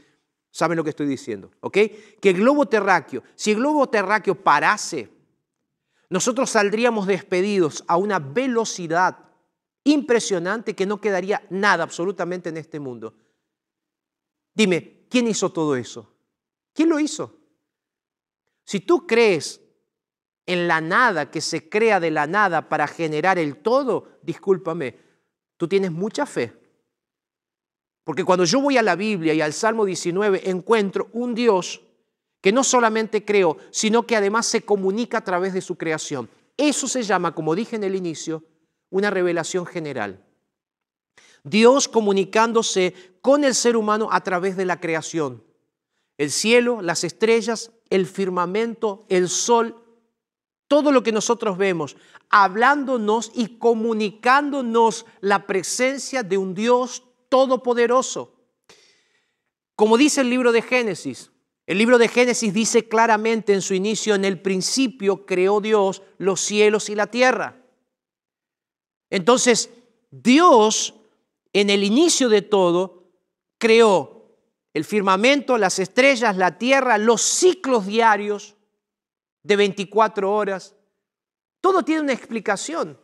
saben 0.52 0.76
lo 0.76 0.84
que 0.84 0.90
estoy 0.90 1.08
diciendo, 1.08 1.50
¿ok? 1.60 1.78
Que 2.20 2.30
el 2.30 2.36
globo 2.36 2.66
terráqueo, 2.66 3.24
si 3.34 3.50
el 3.50 3.56
globo 3.56 3.88
terráqueo 3.88 4.36
parase, 4.36 5.10
nosotros 6.08 6.50
saldríamos 6.50 7.08
despedidos 7.08 7.82
a 7.88 7.96
una 7.96 8.20
velocidad 8.20 9.18
impresionante 9.82 10.74
que 10.74 10.86
no 10.86 11.00
quedaría 11.00 11.44
nada 11.50 11.82
absolutamente 11.82 12.48
en 12.48 12.58
este 12.58 12.78
mundo. 12.78 13.14
Dime, 14.54 15.06
¿quién 15.10 15.26
hizo 15.26 15.50
todo 15.50 15.74
eso? 15.74 16.14
¿Quién 16.72 16.88
lo 16.88 17.00
hizo? 17.00 17.43
Si 18.64 18.80
tú 18.80 19.06
crees 19.06 19.60
en 20.46 20.68
la 20.68 20.80
nada, 20.80 21.30
que 21.30 21.40
se 21.40 21.68
crea 21.68 22.00
de 22.00 22.10
la 22.10 22.26
nada 22.26 22.68
para 22.68 22.86
generar 22.86 23.38
el 23.38 23.56
todo, 23.56 24.18
discúlpame, 24.22 24.96
tú 25.56 25.68
tienes 25.68 25.92
mucha 25.92 26.26
fe. 26.26 26.52
Porque 28.04 28.24
cuando 28.24 28.44
yo 28.44 28.60
voy 28.60 28.76
a 28.76 28.82
la 28.82 28.96
Biblia 28.96 29.32
y 29.32 29.40
al 29.40 29.54
Salmo 29.54 29.84
19 29.84 30.50
encuentro 30.50 31.08
un 31.12 31.34
Dios 31.34 31.80
que 32.42 32.52
no 32.52 32.62
solamente 32.62 33.24
creó, 33.24 33.56
sino 33.70 34.06
que 34.06 34.16
además 34.16 34.44
se 34.44 34.60
comunica 34.60 35.18
a 35.18 35.24
través 35.24 35.54
de 35.54 35.62
su 35.62 35.76
creación. 35.76 36.28
Eso 36.58 36.86
se 36.86 37.02
llama, 37.02 37.34
como 37.34 37.54
dije 37.54 37.76
en 37.76 37.84
el 37.84 37.94
inicio, 37.96 38.44
una 38.90 39.10
revelación 39.10 39.64
general. 39.64 40.22
Dios 41.42 41.88
comunicándose 41.88 42.94
con 43.22 43.44
el 43.44 43.54
ser 43.54 43.76
humano 43.76 44.08
a 44.12 44.22
través 44.22 44.56
de 44.58 44.66
la 44.66 44.78
creación. 44.78 45.42
El 46.16 46.30
cielo, 46.30 46.80
las 46.82 47.04
estrellas, 47.04 47.72
el 47.90 48.06
firmamento, 48.06 49.04
el 49.08 49.28
sol, 49.28 49.76
todo 50.68 50.92
lo 50.92 51.02
que 51.02 51.12
nosotros 51.12 51.58
vemos, 51.58 51.96
hablándonos 52.30 53.30
y 53.34 53.58
comunicándonos 53.58 55.06
la 55.20 55.46
presencia 55.46 56.22
de 56.22 56.38
un 56.38 56.54
Dios 56.54 57.04
todopoderoso. 57.28 58.34
Como 59.76 59.96
dice 59.96 60.20
el 60.20 60.30
libro 60.30 60.52
de 60.52 60.62
Génesis, 60.62 61.30
el 61.66 61.78
libro 61.78 61.98
de 61.98 62.08
Génesis 62.08 62.52
dice 62.52 62.88
claramente 62.88 63.54
en 63.54 63.62
su 63.62 63.74
inicio, 63.74 64.14
en 64.14 64.24
el 64.24 64.40
principio 64.40 65.24
creó 65.24 65.60
Dios 65.60 66.02
los 66.18 66.40
cielos 66.40 66.90
y 66.90 66.94
la 66.94 67.06
tierra. 67.06 67.60
Entonces, 69.10 69.70
Dios 70.10 70.94
en 71.52 71.70
el 71.70 71.82
inicio 71.82 72.28
de 72.28 72.42
todo 72.42 73.04
creó 73.58 74.13
el 74.74 74.84
firmamento, 74.84 75.56
las 75.56 75.78
estrellas, 75.78 76.36
la 76.36 76.58
tierra, 76.58 76.98
los 76.98 77.22
ciclos 77.22 77.86
diarios, 77.86 78.56
de 79.42 79.56
24 79.56 80.32
horas. 80.32 80.74
Todo 81.60 81.84
tiene 81.84 82.02
una 82.02 82.12
explicación. 82.12 82.98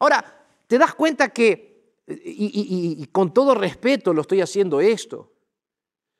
Ahora, 0.00 0.44
te 0.66 0.76
das 0.76 0.94
cuenta 0.94 1.28
que, 1.30 1.94
y, 2.06 3.06
con 3.12 3.32
todo 3.32 3.54
respeto 3.54 4.12
lo 4.12 4.22
estoy 4.22 4.40
haciendo 4.40 4.80
esto, 4.80 5.32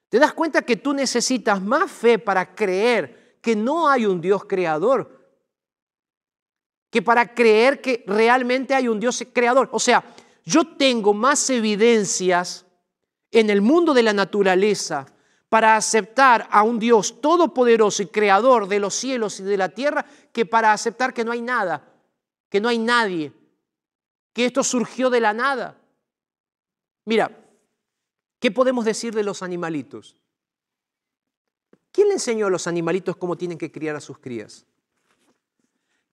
te 0.09 0.19
das 0.19 0.33
cuenta 0.33 0.63
que 0.63 0.77
tú 0.77 0.95
necesitas 0.95 1.61
más 1.61 1.91
fe 1.91 2.19
para 2.19 2.55
creer 2.55 3.39
que 3.43 3.55
no 3.57 3.89
hay 3.89 4.07
un 4.07 4.21
Dios 4.21 4.45
creador 4.45 5.19
que 6.91 7.03
para 7.03 7.35
creer 7.35 7.81
que 7.81 8.03
realmente 8.07 8.75
hay 8.75 8.89
un 8.89 8.99
Dios 8.99 9.23
creador. 9.33 9.69
O 9.73 9.79
sea, 9.79 10.05
yo 10.45 10.67
tengo 10.77 11.13
más 11.13 11.51
evidencias 11.51 12.65
en 13.31 13.51
el 13.51 13.61
mundo 13.61 13.95
de 13.95 14.03
la 14.03 14.13
naturaleza 14.13 15.07
para 15.49 15.77
aceptar 15.77 16.49
a 16.51 16.63
un 16.63 16.79
Dios 16.79 17.21
todopoderoso 17.21 18.03
y 18.03 18.07
creador 18.07 18.69
de 18.69 18.81
los 18.81 18.95
cielos 18.95 19.41
y 19.41 19.45
de 19.45 19.57
la 19.57 19.71
tierra 19.71 20.05
que 20.33 20.45
para 20.45 20.73
aceptar 20.73 21.15
que 21.15 21.25
no 21.25 21.33
hay 21.33 21.41
nada, 21.41 21.91
que 22.49 22.61
no 22.61 22.69
hay 22.69 22.79
nadie, 22.79 23.33
que 24.33 24.45
esto 24.45 24.63
surgió 24.63 25.11
de 25.11 25.21
la 25.21 25.33
nada. 25.33 25.79
Mira, 27.05 27.31
¿qué 28.39 28.51
podemos 28.51 28.85
decir 28.85 29.15
de 29.15 29.23
los 29.23 29.43
animalitos? 29.43 30.17
¿Quién 31.91 32.09
le 32.09 32.15
enseñó 32.15 32.47
a 32.47 32.51
los 32.51 32.67
animalitos 32.67 33.17
cómo 33.17 33.37
tienen 33.37 33.59
que 33.59 33.73
criar 33.73 33.97
a 33.97 34.01
sus 34.01 34.19
crías? 34.19 34.67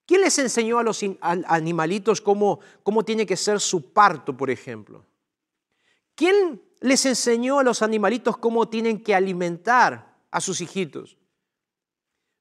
¿Quién 0.06 0.22
les 0.22 0.38
enseñó 0.40 0.80
a 0.80 0.84
los 0.84 1.04
animalitos 1.22 2.22
cómo, 2.22 2.60
cómo 2.84 3.04
tiene 3.04 3.26
que 3.26 3.36
ser 3.36 3.60
su 3.60 3.92
parto, 3.92 4.38
por 4.38 4.50
ejemplo? 4.50 5.04
¿Quién 6.14 6.62
les 6.86 7.04
enseñó 7.08 7.58
a 7.58 7.64
los 7.64 7.82
animalitos 7.82 8.38
cómo 8.38 8.70
tienen 8.70 9.02
que 9.02 9.16
alimentar 9.16 10.16
a 10.30 10.40
sus 10.40 10.62
hijitos. 10.62 11.18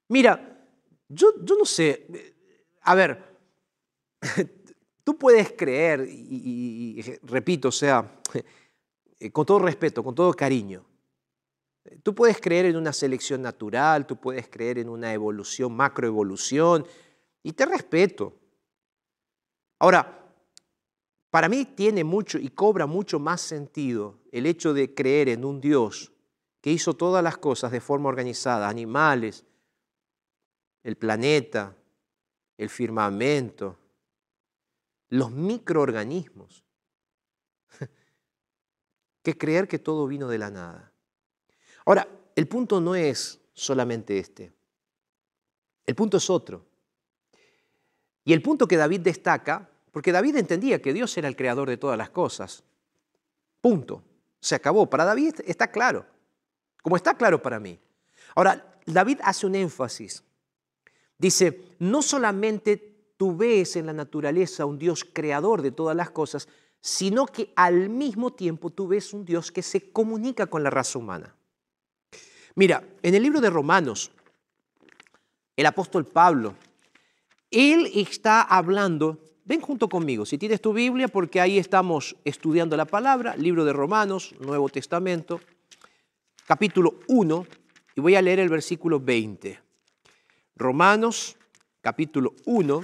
Mira, 0.07 0.63
yo, 1.09 1.33
no 1.57 1.65
sé, 1.65 2.35
a 2.81 2.93
ver, 2.93 3.23
tú 5.03 5.17
puedes 5.17 5.51
creer, 5.53 6.07
y, 6.07 7.01
repito, 7.23 7.69
o 7.69 7.71
sea, 7.71 8.21
con 9.33 9.47
todo 9.47 9.57
respeto, 9.57 10.03
con 10.03 10.13
todo 10.13 10.31
cariño, 10.31 10.85
tú 12.03 12.13
puedes 12.13 12.39
creer 12.39 12.65
en 12.65 12.75
una 12.75 12.93
selección 12.93 13.41
natural, 13.41 14.05
tú 14.05 14.15
puedes 14.17 14.47
creer 14.47 14.77
en 14.77 14.89
una 14.89 15.11
evolución, 15.11 15.75
macroevolución, 15.75 16.85
y 17.41 17.53
te 17.53 17.65
respeto. 17.65 18.35
Ahora, 19.79 20.25
para 21.31 21.49
mí 21.49 21.65
tiene 21.65 22.03
mucho 22.03 22.37
y 22.37 22.49
cobra 22.49 22.85
mucho 22.85 23.19
más 23.19 23.41
sentido 23.41 24.19
el 24.35 24.47
hecho 24.47 24.73
de 24.73 24.93
creer 24.93 25.29
en 25.29 25.45
un 25.45 25.61
Dios 25.61 26.11
que 26.59 26.69
hizo 26.69 26.93
todas 26.93 27.23
las 27.23 27.37
cosas 27.37 27.71
de 27.71 27.79
forma 27.79 28.09
organizada, 28.09 28.67
animales, 28.67 29.45
el 30.83 30.97
planeta, 30.97 31.73
el 32.57 32.67
firmamento, 32.67 33.77
los 35.07 35.31
microorganismos, 35.31 36.65
que 39.23 39.37
creer 39.37 39.69
que 39.69 39.79
todo 39.79 40.05
vino 40.05 40.27
de 40.27 40.37
la 40.37 40.51
nada. 40.51 40.91
Ahora, 41.85 42.05
el 42.35 42.49
punto 42.49 42.81
no 42.81 42.93
es 42.93 43.39
solamente 43.53 44.19
este, 44.19 44.51
el 45.85 45.95
punto 45.95 46.17
es 46.17 46.29
otro. 46.29 46.65
Y 48.25 48.33
el 48.33 48.41
punto 48.41 48.67
que 48.67 48.75
David 48.75 48.99
destaca 48.99 49.69
porque 49.93 50.11
David 50.11 50.35
entendía 50.35 50.81
que 50.81 50.91
Dios 50.91 51.17
era 51.17 51.29
el 51.29 51.37
creador 51.37 51.69
de 51.69 51.77
todas 51.77 51.97
las 51.97 52.09
cosas. 52.09 52.65
Punto. 53.61 54.03
Se 54.45 54.53
acabó. 54.53 54.87
Para 54.87 55.05
David 55.05 55.37
está 55.47 55.71
claro. 55.71 56.05
Como 56.83 56.95
está 56.95 57.15
claro 57.17 57.41
para 57.41 57.59
mí. 57.59 57.79
Ahora, 58.35 58.77
David 58.85 59.19
hace 59.23 59.47
un 59.47 59.55
énfasis. 59.55 60.23
Dice, 61.17 61.71
no 61.79 62.03
solamente 62.03 62.77
tú 63.17 63.35
ves 63.35 63.75
en 63.75 63.87
la 63.87 63.93
naturaleza 63.93 64.67
un 64.67 64.77
Dios 64.77 65.03
creador 65.03 65.63
de 65.63 65.71
todas 65.71 65.97
las 65.97 66.11
cosas, 66.11 66.47
sino 66.79 67.25
que 67.25 67.53
al 67.55 67.89
mismo 67.89 68.33
tiempo 68.33 68.69
tú 68.69 68.87
ves 68.87 69.13
un 69.13 69.25
Dios 69.25 69.51
que 69.51 69.63
se 69.63 69.91
comunica 69.91 70.45
con 70.45 70.61
la 70.61 70.69
raza 70.69 70.99
humana. 70.99 71.35
Mira, 72.53 72.87
en 73.01 73.15
el 73.15 73.23
libro 73.23 73.41
de 73.41 73.49
Romanos, 73.49 74.11
el 75.57 75.65
apóstol 75.65 76.05
Pablo, 76.05 76.53
él 77.49 77.89
está 77.95 78.43
hablando 78.43 79.17
Ven 79.47 79.61
junto 79.61 79.87
conmigo, 79.87 80.25
si 80.25 80.39
tienes 80.39 80.59
tu 80.59 80.73
Biblia, 80.73 81.07
porque 81.07 81.39
ahí 81.39 81.59
estamos 81.59 82.15
estudiando 82.25 82.75
la 82.75 82.85
palabra, 82.85 83.37
libro 83.37 83.63
de 83.63 83.73
Romanos, 83.73 84.33
Nuevo 84.39 84.69
Testamento, 84.69 85.39
capítulo 86.47 86.95
1, 87.07 87.45
y 87.95 88.01
voy 88.01 88.15
a 88.15 88.23
leer 88.23 88.39
el 88.39 88.49
versículo 88.49 88.99
20. 88.99 89.59
Romanos, 90.55 91.37
capítulo 91.81 92.33
1, 92.45 92.81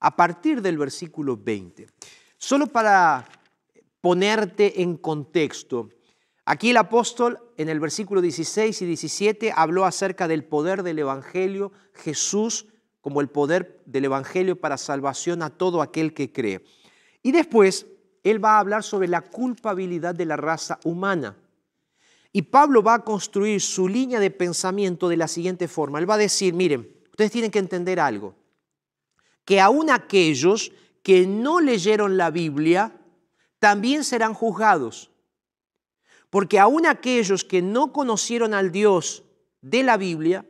a 0.00 0.16
partir 0.16 0.62
del 0.62 0.78
versículo 0.78 1.36
20. 1.36 1.86
Solo 2.38 2.68
para 2.68 3.28
ponerte 4.00 4.80
en 4.80 4.96
contexto, 4.96 5.90
aquí 6.46 6.70
el 6.70 6.78
apóstol 6.78 7.38
en 7.58 7.68
el 7.68 7.80
versículo 7.80 8.22
16 8.22 8.80
y 8.80 8.86
17 8.86 9.52
habló 9.54 9.84
acerca 9.84 10.26
del 10.26 10.42
poder 10.42 10.82
del 10.82 11.00
Evangelio, 11.00 11.70
Jesús 11.92 12.66
como 13.06 13.20
el 13.20 13.28
poder 13.28 13.80
del 13.86 14.06
Evangelio 14.06 14.60
para 14.60 14.76
salvación 14.76 15.40
a 15.40 15.50
todo 15.50 15.80
aquel 15.80 16.12
que 16.12 16.32
cree. 16.32 16.64
Y 17.22 17.30
después, 17.30 17.86
él 18.24 18.44
va 18.44 18.56
a 18.56 18.58
hablar 18.58 18.82
sobre 18.82 19.06
la 19.06 19.20
culpabilidad 19.20 20.12
de 20.12 20.24
la 20.24 20.36
raza 20.36 20.80
humana. 20.82 21.36
Y 22.32 22.42
Pablo 22.42 22.82
va 22.82 22.94
a 22.94 23.04
construir 23.04 23.60
su 23.60 23.86
línea 23.86 24.18
de 24.18 24.32
pensamiento 24.32 25.08
de 25.08 25.18
la 25.18 25.28
siguiente 25.28 25.68
forma. 25.68 26.00
Él 26.00 26.10
va 26.10 26.14
a 26.14 26.18
decir, 26.18 26.52
miren, 26.52 26.92
ustedes 27.10 27.30
tienen 27.30 27.52
que 27.52 27.60
entender 27.60 28.00
algo, 28.00 28.34
que 29.44 29.60
aún 29.60 29.88
aquellos 29.88 30.72
que 31.04 31.28
no 31.28 31.60
leyeron 31.60 32.16
la 32.16 32.32
Biblia 32.32 32.92
también 33.60 34.02
serán 34.02 34.34
juzgados. 34.34 35.12
Porque 36.28 36.58
aún 36.58 36.86
aquellos 36.86 37.44
que 37.44 37.62
no 37.62 37.92
conocieron 37.92 38.52
al 38.52 38.72
Dios 38.72 39.22
de 39.60 39.84
la 39.84 39.96
Biblia, 39.96 40.44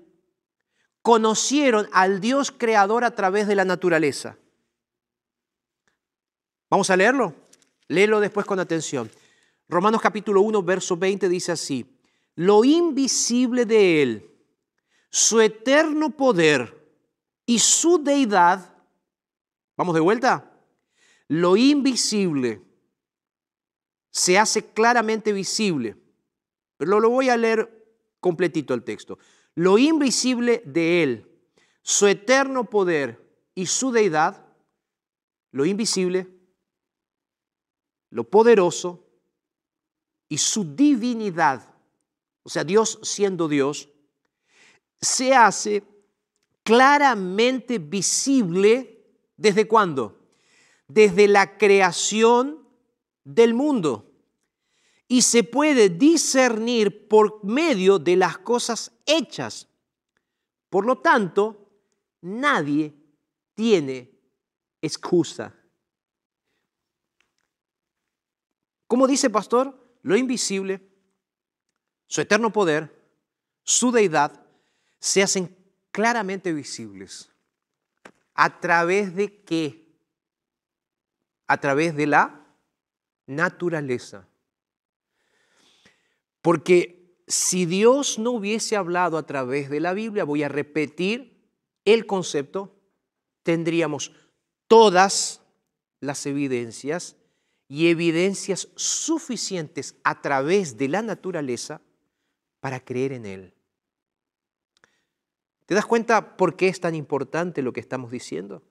conocieron 1.06 1.88
al 1.92 2.20
Dios 2.20 2.50
creador 2.50 3.04
a 3.04 3.12
través 3.12 3.46
de 3.46 3.54
la 3.54 3.64
naturaleza. 3.64 4.36
Vamos 6.68 6.90
a 6.90 6.96
leerlo. 6.96 7.32
Léelo 7.86 8.18
después 8.18 8.44
con 8.44 8.58
atención. 8.58 9.08
Romanos 9.68 10.00
capítulo 10.00 10.40
1, 10.40 10.64
verso 10.64 10.96
20 10.96 11.28
dice 11.28 11.52
así, 11.52 11.86
lo 12.34 12.64
invisible 12.64 13.64
de 13.66 14.02
Él, 14.02 14.30
su 15.08 15.40
eterno 15.40 16.10
poder 16.10 16.76
y 17.46 17.60
su 17.60 18.02
deidad, 18.02 18.74
vamos 19.76 19.94
de 19.94 20.00
vuelta, 20.00 20.50
lo 21.28 21.56
invisible 21.56 22.60
se 24.10 24.40
hace 24.40 24.72
claramente 24.72 25.32
visible, 25.32 25.94
pero 26.76 26.98
lo 26.98 27.10
voy 27.10 27.28
a 27.28 27.36
leer 27.36 27.76
completito 28.18 28.74
el 28.74 28.82
texto. 28.82 29.20
Lo 29.56 29.78
invisible 29.78 30.62
de 30.64 31.02
Él, 31.02 31.40
su 31.82 32.06
eterno 32.06 32.70
poder 32.70 33.20
y 33.54 33.66
su 33.66 33.90
deidad, 33.90 34.46
lo 35.50 35.64
invisible, 35.64 36.28
lo 38.10 38.24
poderoso, 38.24 39.02
y 40.28 40.38
su 40.38 40.74
divinidad, 40.74 41.74
o 42.42 42.48
sea, 42.48 42.64
Dios 42.64 42.98
siendo 43.02 43.48
Dios, 43.48 43.88
se 45.00 45.34
hace 45.34 45.84
claramente 46.62 47.78
visible 47.78 49.04
desde 49.36 49.68
cuándo? 49.68 50.18
Desde 50.88 51.28
la 51.28 51.58
creación 51.58 52.66
del 53.24 53.54
mundo. 53.54 54.05
Y 55.08 55.22
se 55.22 55.44
puede 55.44 55.88
discernir 55.88 57.08
por 57.08 57.44
medio 57.44 57.98
de 57.98 58.16
las 58.16 58.38
cosas 58.38 58.92
hechas. 59.06 59.68
Por 60.68 60.84
lo 60.84 60.98
tanto, 60.98 61.70
nadie 62.20 62.94
tiene 63.54 64.10
excusa. 64.82 65.54
¿Cómo 68.88 69.06
dice 69.06 69.30
pastor? 69.30 69.86
lo 70.06 70.16
invisible, 70.16 70.88
su 72.06 72.20
eterno 72.20 72.52
poder, 72.52 72.94
su 73.64 73.90
deidad, 73.90 74.40
se 75.00 75.20
hacen 75.20 75.56
claramente 75.90 76.52
visibles. 76.52 77.28
¿A 78.32 78.60
través 78.60 79.16
de 79.16 79.42
qué? 79.42 79.98
A 81.48 81.58
través 81.58 81.96
de 81.96 82.06
la 82.06 82.46
naturaleza. 83.26 84.28
Porque 86.46 87.18
si 87.26 87.66
Dios 87.66 88.20
no 88.20 88.30
hubiese 88.30 88.76
hablado 88.76 89.18
a 89.18 89.26
través 89.26 89.68
de 89.68 89.80
la 89.80 89.94
Biblia, 89.94 90.22
voy 90.22 90.44
a 90.44 90.48
repetir 90.48 91.50
el 91.84 92.06
concepto, 92.06 92.72
tendríamos 93.42 94.12
todas 94.68 95.42
las 95.98 96.24
evidencias 96.24 97.16
y 97.66 97.88
evidencias 97.88 98.68
suficientes 98.76 99.96
a 100.04 100.22
través 100.22 100.76
de 100.76 100.86
la 100.86 101.02
naturaleza 101.02 101.80
para 102.60 102.78
creer 102.78 103.10
en 103.10 103.26
Él. 103.26 103.54
¿Te 105.66 105.74
das 105.74 105.84
cuenta 105.84 106.36
por 106.36 106.54
qué 106.54 106.68
es 106.68 106.78
tan 106.78 106.94
importante 106.94 107.60
lo 107.60 107.72
que 107.72 107.80
estamos 107.80 108.12
diciendo? 108.12 108.62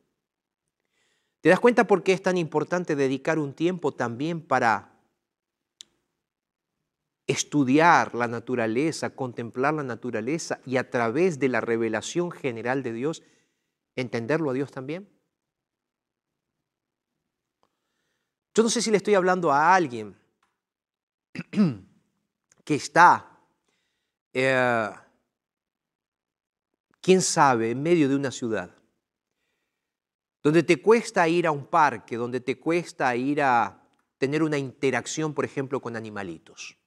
¿Te 1.41 1.49
das 1.49 1.59
cuenta 1.59 1.85
por 1.87 2.03
qué 2.03 2.13
es 2.13 2.21
tan 2.21 2.37
importante 2.37 2.95
dedicar 2.95 3.37
un 3.37 3.51
tiempo 3.51 3.91
también 3.91 4.39
para 4.39 4.94
estudiar 7.27 8.13
la 8.13 8.27
naturaleza, 8.27 9.15
contemplar 9.15 9.73
la 9.73 9.83
naturaleza 9.83 10.59
y 10.65 10.77
a 10.77 10.89
través 10.89 11.39
de 11.39 11.49
la 11.49 11.61
revelación 11.61 12.31
general 12.31 12.83
de 12.83 12.93
Dios, 12.93 13.23
entenderlo 13.95 14.51
a 14.51 14.53
Dios 14.53 14.71
también? 14.71 15.09
Yo 18.53 18.63
no 18.63 18.69
sé 18.69 18.81
si 18.81 18.91
le 18.91 18.97
estoy 18.97 19.15
hablando 19.15 19.51
a 19.51 19.75
alguien 19.75 20.15
que 22.63 22.75
está, 22.75 23.37
eh, 24.31 24.89
quién 27.01 27.21
sabe, 27.21 27.71
en 27.71 27.83
medio 27.83 28.07
de 28.07 28.15
una 28.15 28.31
ciudad, 28.31 28.73
donde 30.41 30.63
te 30.63 30.81
cuesta 30.81 31.27
ir 31.27 31.47
a 31.47 31.51
un 31.51 31.65
parque, 31.65 32.15
donde 32.17 32.39
te 32.39 32.59
cuesta 32.59 33.15
ir 33.15 33.41
a 33.41 33.81
tener 34.17 34.41
una 34.41 34.57
interacción, 34.57 35.33
por 35.33 35.43
ejemplo, 35.43 35.81
con 35.81 35.95
animalitos. 35.95 36.77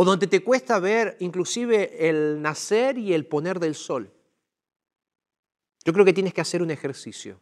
O 0.00 0.04
donde 0.04 0.28
te 0.28 0.44
cuesta 0.44 0.78
ver 0.78 1.16
inclusive 1.18 2.08
el 2.08 2.40
nacer 2.40 2.98
y 2.98 3.14
el 3.14 3.26
poner 3.26 3.58
del 3.58 3.74
sol. 3.74 4.14
Yo 5.84 5.92
creo 5.92 6.04
que 6.04 6.12
tienes 6.12 6.32
que 6.32 6.40
hacer 6.40 6.62
un 6.62 6.70
ejercicio. 6.70 7.40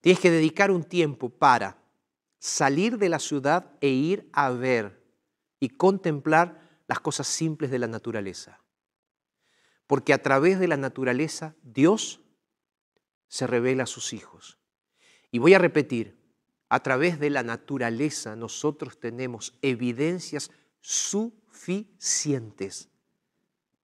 Tienes 0.00 0.18
que 0.18 0.30
dedicar 0.30 0.70
un 0.70 0.82
tiempo 0.82 1.28
para 1.28 1.76
salir 2.38 2.96
de 2.96 3.10
la 3.10 3.18
ciudad 3.18 3.70
e 3.82 3.88
ir 3.88 4.30
a 4.32 4.48
ver 4.48 4.98
y 5.58 5.68
contemplar 5.68 6.58
las 6.88 7.00
cosas 7.00 7.26
simples 7.26 7.70
de 7.70 7.80
la 7.80 7.86
naturaleza. 7.86 8.58
Porque 9.86 10.14
a 10.14 10.22
través 10.22 10.58
de 10.58 10.68
la 10.68 10.78
naturaleza 10.78 11.54
Dios 11.62 12.22
se 13.28 13.46
revela 13.46 13.82
a 13.82 13.86
sus 13.86 14.14
hijos. 14.14 14.56
Y 15.30 15.38
voy 15.38 15.52
a 15.52 15.58
repetir, 15.58 16.18
a 16.70 16.82
través 16.82 17.20
de 17.20 17.28
la 17.28 17.42
naturaleza 17.42 18.36
nosotros 18.36 18.98
tenemos 18.98 19.58
evidencias 19.60 20.50
suficientes 20.80 22.88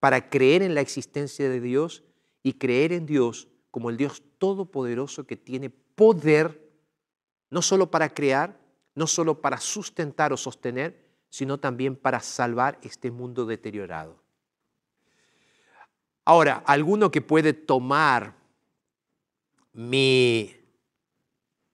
para 0.00 0.30
creer 0.30 0.62
en 0.62 0.74
la 0.74 0.80
existencia 0.80 1.48
de 1.48 1.60
Dios 1.60 2.02
y 2.42 2.54
creer 2.54 2.92
en 2.92 3.06
Dios 3.06 3.46
como 3.70 3.90
el 3.90 3.96
Dios 3.96 4.22
todopoderoso 4.38 5.26
que 5.26 5.36
tiene 5.36 5.70
poder 5.70 6.66
no 7.50 7.62
solo 7.62 7.90
para 7.90 8.12
crear, 8.12 8.58
no 8.94 9.06
solo 9.06 9.40
para 9.40 9.58
sustentar 9.58 10.32
o 10.32 10.36
sostener, 10.36 11.06
sino 11.28 11.58
también 11.58 11.96
para 11.96 12.20
salvar 12.20 12.78
este 12.82 13.10
mundo 13.10 13.46
deteriorado. 13.46 14.22
Ahora, 16.24 16.62
alguno 16.66 17.10
que 17.10 17.20
puede 17.20 17.52
tomar 17.52 18.34
mi 19.72 20.56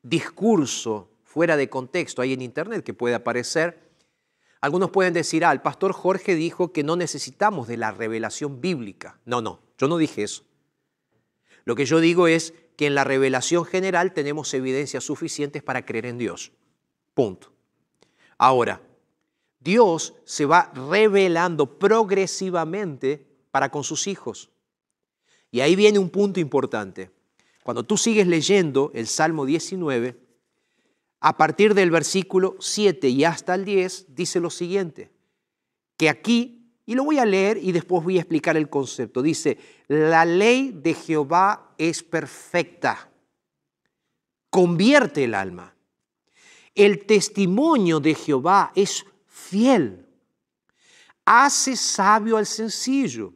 discurso 0.03 1.11
fuera 1.23 1.57
de 1.57 1.71
contexto, 1.71 2.21
ahí 2.21 2.33
en 2.33 2.43
internet 2.43 2.85
que 2.85 2.93
puede 2.93 3.15
aparecer, 3.15 3.92
algunos 4.63 4.91
pueden 4.91 5.13
decir, 5.13 5.45
ah, 5.45 5.51
el 5.51 5.61
pastor 5.61 5.93
Jorge 5.93 6.37
dijo 6.37 6.73
que 6.73 6.85
no 6.85 6.95
necesitamos 6.95 7.67
de 7.67 7.77
la 7.77 7.91
revelación 7.91 8.61
bíblica. 8.61 9.19
No, 9.25 9.43
no, 9.43 9.61
yo 9.77 9.89
no 9.89 9.99
dije 9.99 10.23
eso. 10.23 10.45
Lo 11.65 11.75
que 11.75 11.85
yo 11.85 11.99
digo 11.99 12.29
es 12.29 12.55
que 12.77 12.87
en 12.87 12.95
la 12.95 13.03
revelación 13.03 13.65
general 13.65 14.13
tenemos 14.13 14.55
evidencias 14.55 15.03
suficientes 15.03 15.65
para 15.65 15.85
creer 15.85 16.07
en 16.07 16.19
Dios. 16.19 16.53
Punto. 17.13 17.53
Ahora, 18.39 18.81
Dios 19.59 20.15
se 20.25 20.47
va 20.47 20.71
revelando 20.75 21.79
progresivamente 21.81 23.27
para 23.51 23.69
con 23.69 23.83
sus 23.83 24.07
hijos. 24.07 24.51
Y 25.51 25.59
ahí 25.59 25.75
viene 25.75 25.99
un 25.99 26.09
punto 26.09 26.39
importante. 26.39 27.11
Cuando 27.65 27.83
tú 27.83 27.97
sigues 27.97 28.29
leyendo 28.29 28.93
el 28.95 29.09
Salmo 29.09 29.45
19, 29.45 30.22
a 31.25 31.37
partir 31.37 31.73
del 31.75 31.93
versículo 31.93 32.57
7 32.59 33.09
y 33.09 33.25
hasta 33.25 33.55
el 33.55 33.65
10, 33.65 34.07
dice 34.09 34.41
lo 34.41 34.51
siguiente, 34.51 35.13
que 35.97 36.09
aquí 36.09 36.75
y 36.85 36.97
lo 36.97 37.05
voy 37.05 37.19
a 37.19 37.25
leer 37.25 37.59
y 37.59 37.71
después 37.71 38.03
voy 38.03 38.17
a 38.19 38.23
explicar 38.23 38.57
el 38.57 38.69
concepto. 38.69 39.23
Dice, 39.23 39.57
la 39.87 40.25
ley 40.25 40.73
de 40.75 40.95
Jehová 40.95 41.75
es 41.79 42.03
perfecta, 42.03 43.09
convierte 44.51 45.23
el 45.23 45.35
alma. 45.35 45.77
El 46.75 47.07
testimonio 47.07 48.01
de 48.01 48.17
Jehová 48.17 48.73
es 48.75 49.07
fiel, 49.27 50.05
hace 51.25 51.77
sabio 51.77 52.37
al 52.37 52.47
sencillo. 52.47 53.33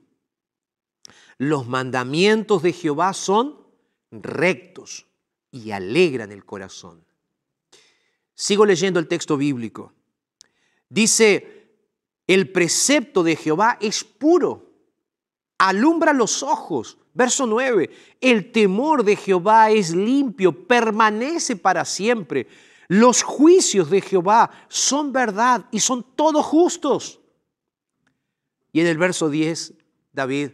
Los 1.39 1.69
mandamientos 1.69 2.65
de 2.65 2.73
Jehová 2.73 3.13
son 3.13 3.65
rectos 4.11 5.07
y 5.53 5.71
alegran 5.71 6.33
el 6.33 6.45
corazón. 6.45 7.06
Sigo 8.37 8.65
leyendo 8.65 9.01
el 9.01 9.09
texto 9.09 9.37
bíblico. 9.37 9.93
Dice, 10.89 11.73
el 12.29 12.53
precepto 12.53 13.25
de 13.25 13.35
Jehová 13.35 13.79
es 13.81 14.05
puro, 14.05 14.71
alumbra 15.59 16.13
los 16.13 16.45
ojos, 16.45 16.99
Verso 17.17 17.47
9, 17.47 17.89
el 18.21 18.53
temor 18.53 19.03
de 19.03 19.17
Jehová 19.17 19.71
es 19.71 19.95
limpio, 19.95 20.67
permanece 20.67 21.57
para 21.57 21.87
siempre. 21.87 22.47
Los 22.89 23.23
juicios 23.23 23.89
de 23.89 24.03
Jehová 24.03 24.51
son 24.69 25.15
verdad 25.15 25.65
y 25.71 25.81
son 25.81 26.05
todos 26.15 26.45
justos. 26.45 27.19
Y 28.71 28.83
en 28.83 28.87
el 28.87 28.99
verso 28.99 29.31
10, 29.31 29.73
David, 30.13 30.51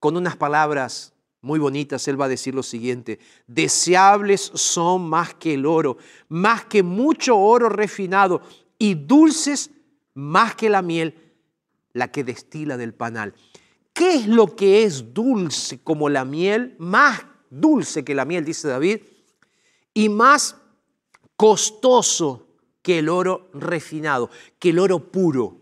con 0.00 0.16
unas 0.16 0.34
palabras 0.34 1.12
muy 1.42 1.58
bonitas, 1.58 2.06
él 2.08 2.20
va 2.20 2.26
a 2.26 2.28
decir 2.28 2.54
lo 2.54 2.62
siguiente, 2.62 3.18
deseables 3.46 4.40
son 4.54 5.08
más 5.08 5.34
que 5.34 5.54
el 5.54 5.66
oro, 5.66 5.96
más 6.28 6.64
que 6.66 6.82
mucho 6.82 7.36
oro 7.36 7.68
refinado 7.68 8.42
y 8.78 8.94
dulces 8.94 9.70
más 10.14 10.54
que 10.54 10.68
la 10.68 10.82
miel, 10.82 11.14
la 11.92 12.12
que 12.12 12.24
destila 12.24 12.76
del 12.76 12.94
panal. 12.94 13.34
¿Qué 13.92 14.14
es 14.14 14.26
lo 14.26 14.54
que 14.54 14.84
es 14.84 15.14
dulce 15.14 15.82
como 15.82 16.08
la 16.08 16.24
miel? 16.24 16.76
Más 16.78 17.22
dulce 17.48 18.04
que 18.04 18.14
la 18.14 18.24
miel, 18.24 18.44
dice 18.44 18.68
David, 18.68 19.00
y 19.94 20.08
más 20.08 20.56
costoso 21.36 22.46
que 22.82 22.98
el 22.98 23.08
oro 23.08 23.48
refinado, 23.52 24.30
que 24.58 24.70
el 24.70 24.78
oro 24.78 25.10
puro. 25.10 25.58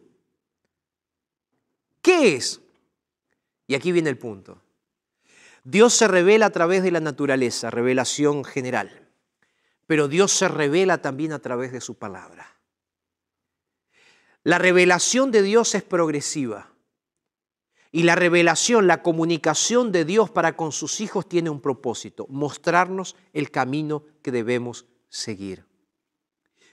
¿Qué 2.03 2.37
es? 2.37 2.61
Y 3.67 3.75
aquí 3.75 3.93
viene 3.93 4.11
el 4.11 4.19
punto. 4.19 4.61
Dios 5.71 5.93
se 5.93 6.09
revela 6.09 6.47
a 6.47 6.51
través 6.51 6.83
de 6.83 6.91
la 6.91 7.01
naturaleza, 7.01 7.71
revelación 7.71 8.43
general, 8.43 9.07
pero 9.87 10.09
Dios 10.09 10.33
se 10.33 10.49
revela 10.49 11.03
también 11.03 11.33
a 11.33 11.41
través 11.41 11.73
de 11.73 11.83
su 11.83 11.97
palabra. 11.99 12.57
La 14.45 14.57
revelación 14.57 15.31
de 15.31 15.43
Dios 15.43 15.75
es 15.75 15.83
progresiva. 15.83 16.73
Y 17.93 18.05
la 18.05 18.15
revelación, 18.15 18.87
la 18.87 19.03
comunicación 19.03 19.93
de 19.93 20.07
Dios 20.07 20.31
para 20.31 20.57
con 20.57 20.73
sus 20.73 21.03
hijos 21.03 21.29
tiene 21.29 21.51
un 21.51 21.61
propósito, 21.61 22.27
mostrarnos 22.31 23.15
el 23.35 23.51
camino 23.51 24.05
que 24.23 24.31
debemos 24.31 24.87
seguir. 25.11 25.67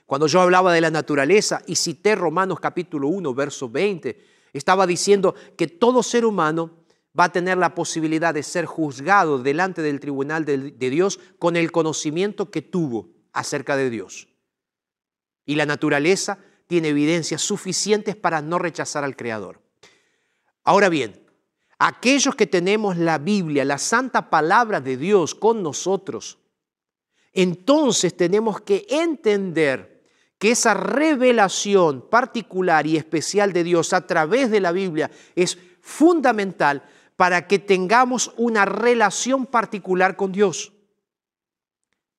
Cuando 0.06 0.26
yo 0.26 0.40
hablaba 0.40 0.72
de 0.72 0.80
la 0.80 0.90
naturaleza 0.90 1.60
y 1.66 1.76
cité 1.76 2.14
Romanos 2.14 2.60
capítulo 2.60 3.08
1, 3.08 3.34
verso 3.34 3.68
20, 3.68 4.24
estaba 4.54 4.86
diciendo 4.86 5.34
que 5.54 5.66
todo 5.66 6.02
ser 6.02 6.24
humano 6.24 6.85
va 7.18 7.24
a 7.24 7.32
tener 7.32 7.56
la 7.56 7.74
posibilidad 7.74 8.34
de 8.34 8.42
ser 8.42 8.66
juzgado 8.66 9.38
delante 9.38 9.82
del 9.82 10.00
tribunal 10.00 10.44
de, 10.44 10.72
Dios 10.90 11.18
con 11.38 11.56
el 11.56 11.72
conocimiento 11.72 12.50
que 12.50 12.62
tuvo 12.62 13.08
acerca 13.32 13.76
de 13.76 13.90
Dios. 13.90 14.28
Y 15.44 15.54
la 15.54 15.66
naturaleza 15.66 16.38
tiene 16.66 16.88
evidencias 16.88 17.42
suficientes 17.42 18.16
para 18.16 18.42
no 18.42 18.58
rechazar 18.58 19.04
al 19.04 19.16
Creador. 19.16 19.62
Ahora 20.64 20.88
bien, 20.88 21.24
aquellos 21.78 22.34
que 22.34 22.46
tenemos 22.46 22.96
la 22.96 23.18
Biblia, 23.18 23.64
la 23.64 23.78
santa 23.78 24.28
palabra 24.28 24.80
de 24.80 24.96
Dios 24.96 25.34
con 25.34 25.62
nosotros, 25.62 26.38
entonces 27.32 28.16
tenemos 28.16 28.60
que 28.60 28.86
entender 28.90 30.02
que 30.38 30.50
esa 30.50 30.74
revelación 30.74 32.08
particular 32.10 32.86
y 32.86 32.96
especial 32.96 33.52
de 33.52 33.64
Dios 33.64 33.92
a 33.92 34.06
través 34.06 34.50
de 34.50 34.60
la 34.60 34.72
Biblia 34.72 35.10
es 35.34 35.56
fundamental 35.80 36.82
para 37.16 37.46
que 37.46 37.58
tengamos 37.58 38.32
una 38.36 38.64
relación 38.64 39.46
particular 39.46 40.16
con 40.16 40.32
Dios. 40.32 40.72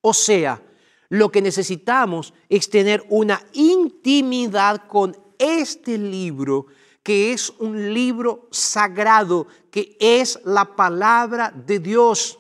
O 0.02 0.14
sea, 0.14 0.62
lo 1.10 1.32
que 1.32 1.42
necesitamos 1.42 2.34
es 2.50 2.70
tener 2.70 3.06
una 3.10 3.42
intimidad 3.54 4.88
con 4.88 5.16
este 5.40 5.98
libro 5.98 6.68
que 7.04 7.32
es 7.32 7.52
un 7.60 7.94
libro 7.94 8.50
sagrado, 8.52 9.48
que 9.72 9.96
es 10.00 10.42
la 10.44 10.76
palabra 10.76 11.52
de 11.52 11.80
Dios. 11.80 12.38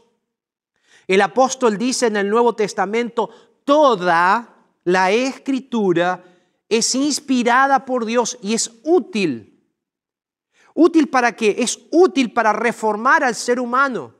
El 1.07 1.21
apóstol 1.21 1.77
dice 1.77 2.07
en 2.07 2.17
el 2.17 2.29
Nuevo 2.29 2.53
Testamento, 2.53 3.29
toda 3.63 4.65
la 4.83 5.11
escritura 5.11 6.21
es 6.67 6.95
inspirada 6.95 7.85
por 7.85 8.03
Dios 8.03 8.37
y 8.41 8.55
es 8.55 8.71
útil. 8.83 9.56
¿Útil 10.79 11.09
para 11.09 11.35
qué? 11.35 11.55
Es 11.57 11.79
útil 11.89 12.31
para 12.31 12.53
reformar 12.53 13.23
al 13.23 13.33
ser 13.33 13.59
humano. 13.59 14.13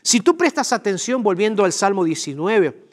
Si 0.00 0.20
tú 0.20 0.38
prestas 0.38 0.72
atención, 0.72 1.22
volviendo 1.22 1.66
al 1.66 1.72
Salmo 1.74 2.02
19, 2.02 2.88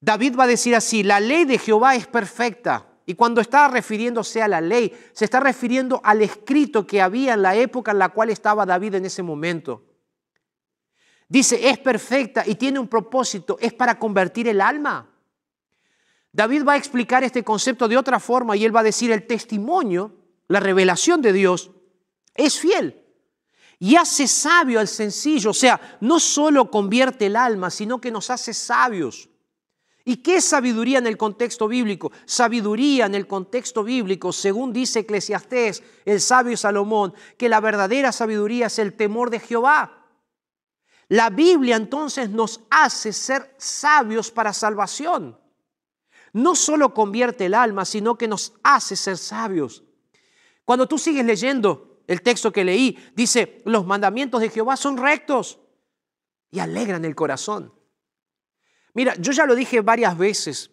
David 0.00 0.34
va 0.36 0.42
a 0.42 0.48
decir 0.48 0.74
así, 0.74 1.04
la 1.04 1.20
ley 1.20 1.44
de 1.44 1.56
Jehová 1.56 1.94
es 1.94 2.08
perfecta 2.08 2.84
y 3.06 3.14
cuando 3.14 3.40
está 3.40 3.68
refiriéndose 3.68 4.42
a 4.42 4.48
la 4.48 4.60
ley, 4.60 4.92
se 5.12 5.24
está 5.24 5.38
refiriendo 5.38 6.00
al 6.02 6.20
escrito 6.20 6.84
que 6.84 7.00
había 7.00 7.34
en 7.34 7.42
la 7.42 7.54
época 7.54 7.92
en 7.92 8.00
la 8.00 8.08
cual 8.08 8.28
estaba 8.28 8.66
David 8.66 8.96
en 8.96 9.06
ese 9.06 9.22
momento. 9.22 9.84
Dice, 11.28 11.68
es 11.68 11.78
perfecta 11.78 12.42
y 12.44 12.56
tiene 12.56 12.80
un 12.80 12.88
propósito, 12.88 13.56
es 13.60 13.72
para 13.72 14.00
convertir 14.00 14.48
el 14.48 14.60
alma. 14.60 15.08
David 16.32 16.64
va 16.66 16.72
a 16.72 16.76
explicar 16.76 17.22
este 17.22 17.44
concepto 17.44 17.86
de 17.86 17.96
otra 17.96 18.18
forma 18.18 18.56
y 18.56 18.64
él 18.64 18.74
va 18.74 18.80
a 18.80 18.82
decir, 18.82 19.12
el 19.12 19.28
testimonio, 19.28 20.16
la 20.48 20.58
revelación 20.58 21.22
de 21.22 21.32
Dios, 21.32 21.70
es 22.38 22.58
fiel 22.58 23.04
y 23.78 23.96
hace 23.96 24.26
sabio 24.26 24.80
al 24.80 24.88
sencillo. 24.88 25.50
O 25.50 25.54
sea, 25.54 25.98
no 26.00 26.18
solo 26.18 26.70
convierte 26.70 27.26
el 27.26 27.36
alma, 27.36 27.70
sino 27.70 28.00
que 28.00 28.10
nos 28.10 28.30
hace 28.30 28.54
sabios. 28.54 29.28
¿Y 30.04 30.16
qué 30.16 30.36
es 30.36 30.44
sabiduría 30.46 30.98
en 30.98 31.06
el 31.06 31.18
contexto 31.18 31.68
bíblico? 31.68 32.10
Sabiduría 32.24 33.06
en 33.06 33.14
el 33.14 33.26
contexto 33.26 33.84
bíblico, 33.84 34.32
según 34.32 34.72
dice 34.72 35.00
Eclesiastés, 35.00 35.82
el 36.06 36.20
sabio 36.22 36.56
Salomón, 36.56 37.12
que 37.36 37.48
la 37.48 37.60
verdadera 37.60 38.10
sabiduría 38.10 38.68
es 38.68 38.78
el 38.78 38.94
temor 38.94 39.28
de 39.28 39.40
Jehová. 39.40 40.06
La 41.08 41.28
Biblia 41.28 41.76
entonces 41.76 42.30
nos 42.30 42.60
hace 42.70 43.12
ser 43.12 43.54
sabios 43.58 44.30
para 44.30 44.54
salvación. 44.54 45.38
No 46.32 46.54
solo 46.54 46.94
convierte 46.94 47.46
el 47.46 47.54
alma, 47.54 47.84
sino 47.84 48.16
que 48.16 48.28
nos 48.28 48.54
hace 48.62 48.96
ser 48.96 49.18
sabios. 49.18 49.82
Cuando 50.64 50.86
tú 50.86 50.98
sigues 50.98 51.24
leyendo 51.24 51.87
el 52.08 52.22
texto 52.22 52.50
que 52.50 52.64
leí, 52.64 52.98
dice, 53.14 53.62
los 53.66 53.86
mandamientos 53.86 54.40
de 54.40 54.48
Jehová 54.48 54.76
son 54.76 54.96
rectos 54.96 55.60
y 56.50 56.58
alegran 56.58 57.04
el 57.04 57.14
corazón. 57.14 57.72
Mira, 58.94 59.14
yo 59.16 59.30
ya 59.30 59.44
lo 59.44 59.54
dije 59.54 59.82
varias 59.82 60.16
veces 60.16 60.70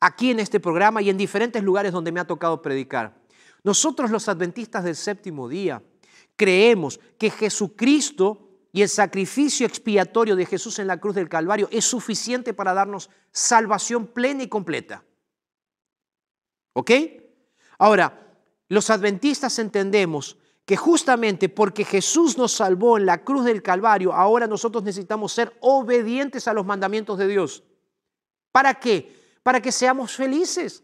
aquí 0.00 0.30
en 0.30 0.40
este 0.40 0.58
programa 0.58 1.02
y 1.02 1.10
en 1.10 1.18
diferentes 1.18 1.62
lugares 1.62 1.92
donde 1.92 2.10
me 2.10 2.20
ha 2.20 2.26
tocado 2.26 2.62
predicar. 2.62 3.20
Nosotros 3.64 4.10
los 4.10 4.28
adventistas 4.28 4.82
del 4.82 4.96
séptimo 4.96 5.46
día 5.46 5.82
creemos 6.36 6.98
que 7.18 7.30
Jesucristo 7.30 8.48
y 8.72 8.80
el 8.80 8.88
sacrificio 8.88 9.66
expiatorio 9.66 10.36
de 10.36 10.46
Jesús 10.46 10.78
en 10.78 10.86
la 10.86 10.98
cruz 10.98 11.14
del 11.14 11.28
Calvario 11.28 11.68
es 11.70 11.84
suficiente 11.84 12.54
para 12.54 12.72
darnos 12.72 13.10
salvación 13.30 14.06
plena 14.06 14.42
y 14.42 14.48
completa. 14.48 15.04
¿Ok? 16.72 16.90
Ahora, 17.78 18.38
los 18.68 18.88
adventistas 18.90 19.58
entendemos 19.58 20.38
que 20.66 20.76
justamente 20.76 21.48
porque 21.48 21.84
Jesús 21.84 22.36
nos 22.36 22.52
salvó 22.52 22.98
en 22.98 23.06
la 23.06 23.22
cruz 23.22 23.44
del 23.44 23.62
Calvario, 23.62 24.12
ahora 24.12 24.48
nosotros 24.48 24.82
necesitamos 24.82 25.32
ser 25.32 25.56
obedientes 25.60 26.48
a 26.48 26.52
los 26.52 26.66
mandamientos 26.66 27.16
de 27.18 27.28
Dios. 27.28 27.62
¿Para 28.50 28.74
qué? 28.74 29.38
Para 29.44 29.62
que 29.62 29.70
seamos 29.70 30.16
felices. 30.16 30.82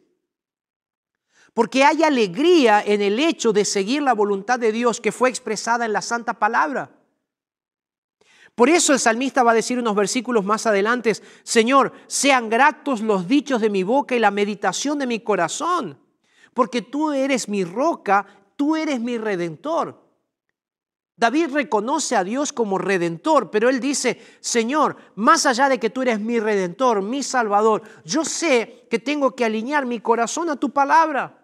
Porque 1.53 1.83
hay 1.83 2.05
alegría 2.05 2.81
en 2.81 3.03
el 3.03 3.19
hecho 3.19 3.53
de 3.53 3.65
seguir 3.65 4.03
la 4.03 4.15
voluntad 4.15 4.61
de 4.61 4.71
Dios 4.71 5.01
que 5.01 5.11
fue 5.11 5.29
expresada 5.29 5.85
en 5.85 5.93
la 5.93 6.01
santa 6.01 6.35
palabra. 6.35 6.93
Por 8.55 8.69
eso 8.69 8.93
el 8.93 9.01
salmista 9.01 9.43
va 9.43 9.51
a 9.51 9.55
decir 9.55 9.81
unos 9.81 9.97
versículos 9.97 10.45
más 10.45 10.65
adelante, 10.65 11.13
Señor, 11.43 11.93
sean 12.07 12.49
gratos 12.49 13.01
los 13.01 13.27
dichos 13.27 13.61
de 13.61 13.71
mi 13.71 13.83
boca 13.83 14.15
y 14.15 14.21
la 14.21 14.31
meditación 14.31 14.99
de 15.01 15.09
mi 15.09 15.21
corazón, 15.21 15.99
porque 16.55 16.83
tú 16.83 17.11
eres 17.13 17.49
mi 17.49 17.65
roca 17.65 18.27
tú 18.57 18.77
eres 18.77 19.01
mi 19.01 19.19
redentor. 19.19 20.03
David 21.17 21.51
reconoce 21.53 22.17
a 22.17 22.25
Dios 22.25 22.53
como 22.53 22.79
redentor, 22.79 23.51
pero 23.51 23.69
él 23.69 23.79
dice, 23.79 24.21
Señor, 24.41 24.97
más 25.15 25.47
allá 25.47 25.69
de 25.69 25.79
que 25.79 25.91
tú 25.91 26.03
eres 26.03 26.19
mi 26.19 26.41
redentor, 26.41 27.03
mi 27.03 27.23
salvador, 27.23 27.83
yo 28.05 28.25
sé 28.25 28.87
que 28.91 28.99
tengo 28.99 29.37
que 29.37 29.45
alinear 29.45 29.87
mi 29.87 30.01
corazón 30.01 30.51
a 30.51 30.57
tu 30.57 30.71
palabra. 30.71 31.43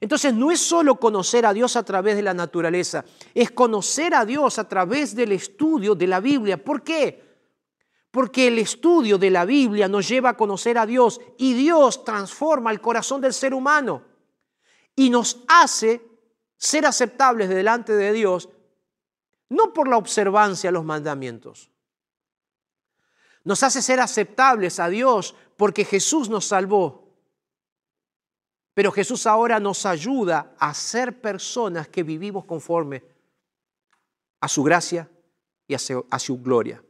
Entonces 0.00 0.34
no 0.34 0.50
es 0.50 0.60
solo 0.60 0.96
conocer 0.96 1.46
a 1.46 1.52
Dios 1.52 1.76
a 1.76 1.84
través 1.84 2.16
de 2.16 2.22
la 2.22 2.34
naturaleza, 2.34 3.04
es 3.34 3.50
conocer 3.50 4.14
a 4.14 4.24
Dios 4.24 4.58
a 4.58 4.68
través 4.68 5.14
del 5.14 5.32
estudio 5.32 5.94
de 5.94 6.06
la 6.06 6.20
Biblia. 6.20 6.62
¿Por 6.62 6.82
qué? 6.82 7.26
Porque 8.10 8.48
el 8.48 8.58
estudio 8.58 9.18
de 9.18 9.30
la 9.30 9.44
Biblia 9.44 9.88
nos 9.88 10.08
lleva 10.08 10.30
a 10.30 10.36
conocer 10.36 10.78
a 10.78 10.86
Dios 10.86 11.20
y 11.36 11.54
Dios 11.54 12.04
transforma 12.04 12.70
el 12.70 12.80
corazón 12.80 13.20
del 13.20 13.32
ser 13.32 13.54
humano 13.54 14.02
y 14.94 15.10
nos 15.10 15.38
hace 15.48 16.07
ser 16.58 16.84
aceptables 16.84 17.48
delante 17.48 17.94
de 17.94 18.12
Dios, 18.12 18.48
no 19.48 19.72
por 19.72 19.88
la 19.88 19.96
observancia 19.96 20.68
a 20.68 20.72
los 20.72 20.84
mandamientos. 20.84 21.70
Nos 23.44 23.62
hace 23.62 23.80
ser 23.80 24.00
aceptables 24.00 24.78
a 24.78 24.88
Dios 24.88 25.34
porque 25.56 25.84
Jesús 25.84 26.28
nos 26.28 26.44
salvó. 26.44 27.08
Pero 28.74 28.92
Jesús 28.92 29.26
ahora 29.26 29.58
nos 29.58 29.86
ayuda 29.86 30.54
a 30.58 30.74
ser 30.74 31.20
personas 31.20 31.88
que 31.88 32.02
vivimos 32.02 32.44
conforme 32.44 33.02
a 34.40 34.48
su 34.48 34.62
gracia 34.62 35.08
y 35.66 35.74
a 35.74 35.78
su, 36.18 36.42
gloria. 36.42 36.82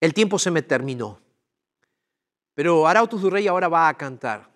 El 0.00 0.12
tiempo 0.12 0.38
se 0.38 0.50
me 0.50 0.62
terminó, 0.62 1.18
pero 2.54 2.86
Arautos 2.86 3.22
du 3.22 3.30
Rey 3.30 3.48
ahora 3.48 3.68
va 3.68 3.88
a 3.88 3.96
cantar 3.96 4.55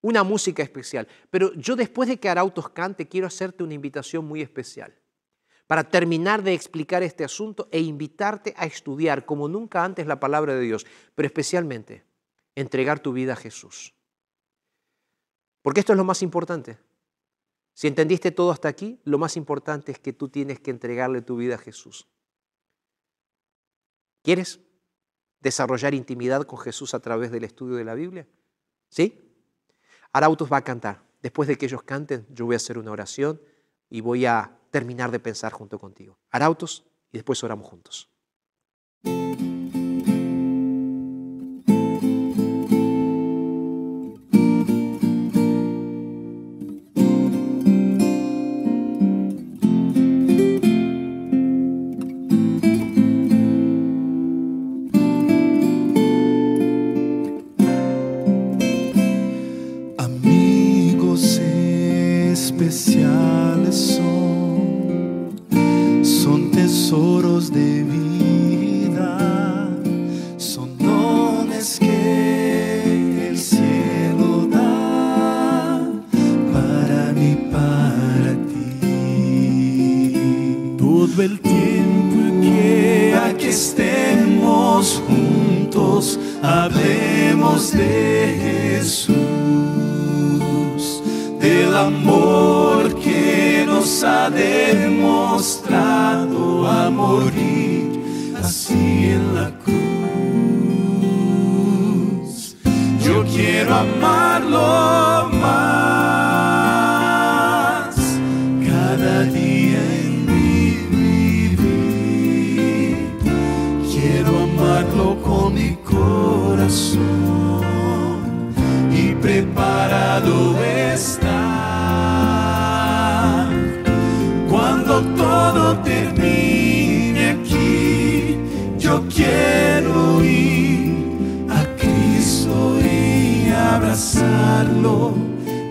una 0.00 0.22
música 0.22 0.62
especial. 0.62 1.08
Pero 1.30 1.52
yo 1.54 1.76
después 1.76 2.08
de 2.08 2.18
que 2.18 2.28
Arautos 2.28 2.68
cante, 2.70 3.08
quiero 3.08 3.26
hacerte 3.26 3.64
una 3.64 3.74
invitación 3.74 4.24
muy 4.24 4.42
especial 4.42 4.94
para 5.66 5.84
terminar 5.84 6.42
de 6.42 6.54
explicar 6.54 7.02
este 7.02 7.24
asunto 7.24 7.68
e 7.72 7.80
invitarte 7.80 8.54
a 8.56 8.66
estudiar 8.66 9.26
como 9.26 9.48
nunca 9.48 9.84
antes 9.84 10.06
la 10.06 10.20
palabra 10.20 10.54
de 10.54 10.60
Dios, 10.60 10.86
pero 11.14 11.26
especialmente 11.26 12.04
entregar 12.54 13.00
tu 13.00 13.12
vida 13.12 13.32
a 13.32 13.36
Jesús. 13.36 13.94
Porque 15.62 15.80
esto 15.80 15.92
es 15.92 15.96
lo 15.96 16.04
más 16.04 16.22
importante. 16.22 16.78
Si 17.74 17.88
entendiste 17.88 18.30
todo 18.30 18.52
hasta 18.52 18.68
aquí, 18.68 19.00
lo 19.04 19.18
más 19.18 19.36
importante 19.36 19.92
es 19.92 19.98
que 19.98 20.12
tú 20.12 20.28
tienes 20.28 20.60
que 20.60 20.70
entregarle 20.70 21.20
tu 21.20 21.36
vida 21.36 21.56
a 21.56 21.58
Jesús. 21.58 22.06
¿Quieres 24.22 24.60
desarrollar 25.40 25.92
intimidad 25.92 26.44
con 26.44 26.58
Jesús 26.58 26.94
a 26.94 27.00
través 27.00 27.30
del 27.30 27.44
estudio 27.44 27.76
de 27.76 27.84
la 27.84 27.94
Biblia? 27.94 28.26
¿Sí? 28.88 29.25
Arautos 30.16 30.50
va 30.50 30.56
a 30.56 30.64
cantar. 30.64 31.02
Después 31.20 31.46
de 31.46 31.58
que 31.58 31.66
ellos 31.66 31.82
canten, 31.82 32.26
yo 32.30 32.46
voy 32.46 32.54
a 32.54 32.56
hacer 32.56 32.78
una 32.78 32.90
oración 32.90 33.38
y 33.90 34.00
voy 34.00 34.24
a 34.24 34.50
terminar 34.70 35.10
de 35.10 35.20
pensar 35.20 35.52
junto 35.52 35.78
contigo. 35.78 36.16
Arautos 36.30 36.86
y 37.12 37.18
después 37.18 37.44
oramos 37.44 37.68
juntos. 37.68 38.08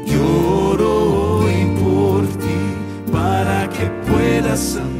Lloro 0.08 1.42
hoy 1.42 1.66
por 1.80 2.26
ti 2.26 3.12
para 3.12 3.70
que 3.70 3.86
puedas 4.10 4.78
amarlo 4.78 4.95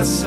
puedas 0.00 0.24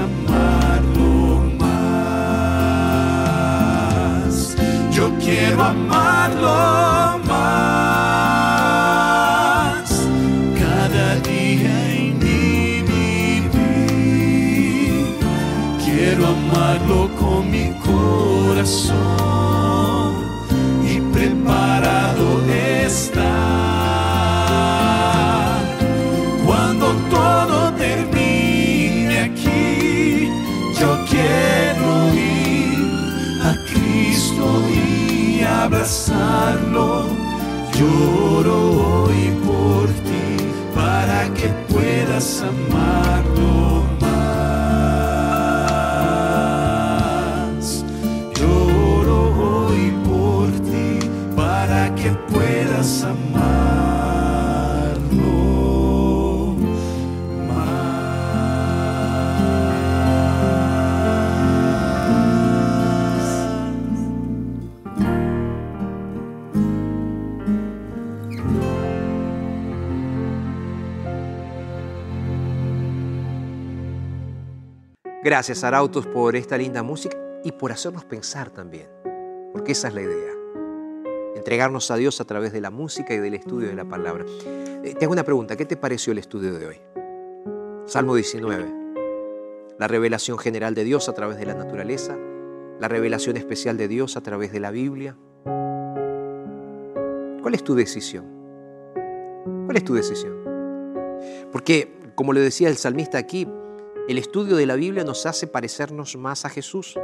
Gracias, 75.34 75.64
Arautos, 75.64 76.06
por 76.06 76.36
esta 76.36 76.60
linda 76.60 76.84
música 76.84 77.18
y 77.44 77.54
por 77.54 77.72
hacernos 77.72 78.06
pensar 78.06 78.52
también, 78.52 78.88
porque 79.52 79.72
esa 79.72 79.88
es 79.88 79.96
la 79.96 80.04
idea. 80.04 80.32
Entregarnos 81.36 81.90
a 81.90 81.96
Dios 81.96 82.22
a 82.22 82.26
través 82.26 82.54
de 82.54 82.62
la 82.62 82.70
música 82.70 83.16
y 83.16 83.18
del 83.18 83.34
estudio 83.34 83.68
de 83.68 83.74
la 83.74 83.84
palabra. 83.84 84.26
Eh, 84.84 84.94
te 84.94 85.06
hago 85.06 85.12
una 85.12 85.24
pregunta, 85.24 85.56
¿qué 85.56 85.66
te 85.66 85.76
pareció 85.76 86.12
el 86.12 86.20
estudio 86.20 86.54
de 86.54 86.68
hoy? 86.68 86.78
Salmo 87.88 88.14
19, 88.14 88.72
la 89.80 89.88
revelación 89.88 90.38
general 90.38 90.76
de 90.76 90.84
Dios 90.84 91.10
a 91.10 91.14
través 91.14 91.40
de 91.40 91.48
la 91.48 91.56
naturaleza, 91.56 92.16
la 92.80 92.88
revelación 92.88 93.36
especial 93.36 93.76
de 93.76 93.88
Dios 93.88 94.16
a 94.18 94.22
través 94.22 94.52
de 94.52 94.60
la 94.60 94.70
Biblia. 94.70 95.18
¿Cuál 97.42 97.56
es 97.56 97.64
tu 97.64 97.74
decisión? 97.74 98.26
¿Cuál 99.66 99.78
es 99.78 99.84
tu 99.84 99.96
decisión? 99.96 100.44
Porque, 101.52 101.92
como 102.14 102.34
le 102.34 102.40
decía 102.42 102.70
el 102.70 102.78
salmista 102.78 103.18
aquí, 103.18 103.48
el 104.08 104.18
estudio 104.18 104.58
de 104.58 104.66
la 104.66 104.76
Biblia 104.76 105.06
nos 105.06 105.26
hace 105.26 105.48
parecernos 105.48 106.18
más 106.18 106.44
a 106.44 106.50
Jesús. 106.50 107.00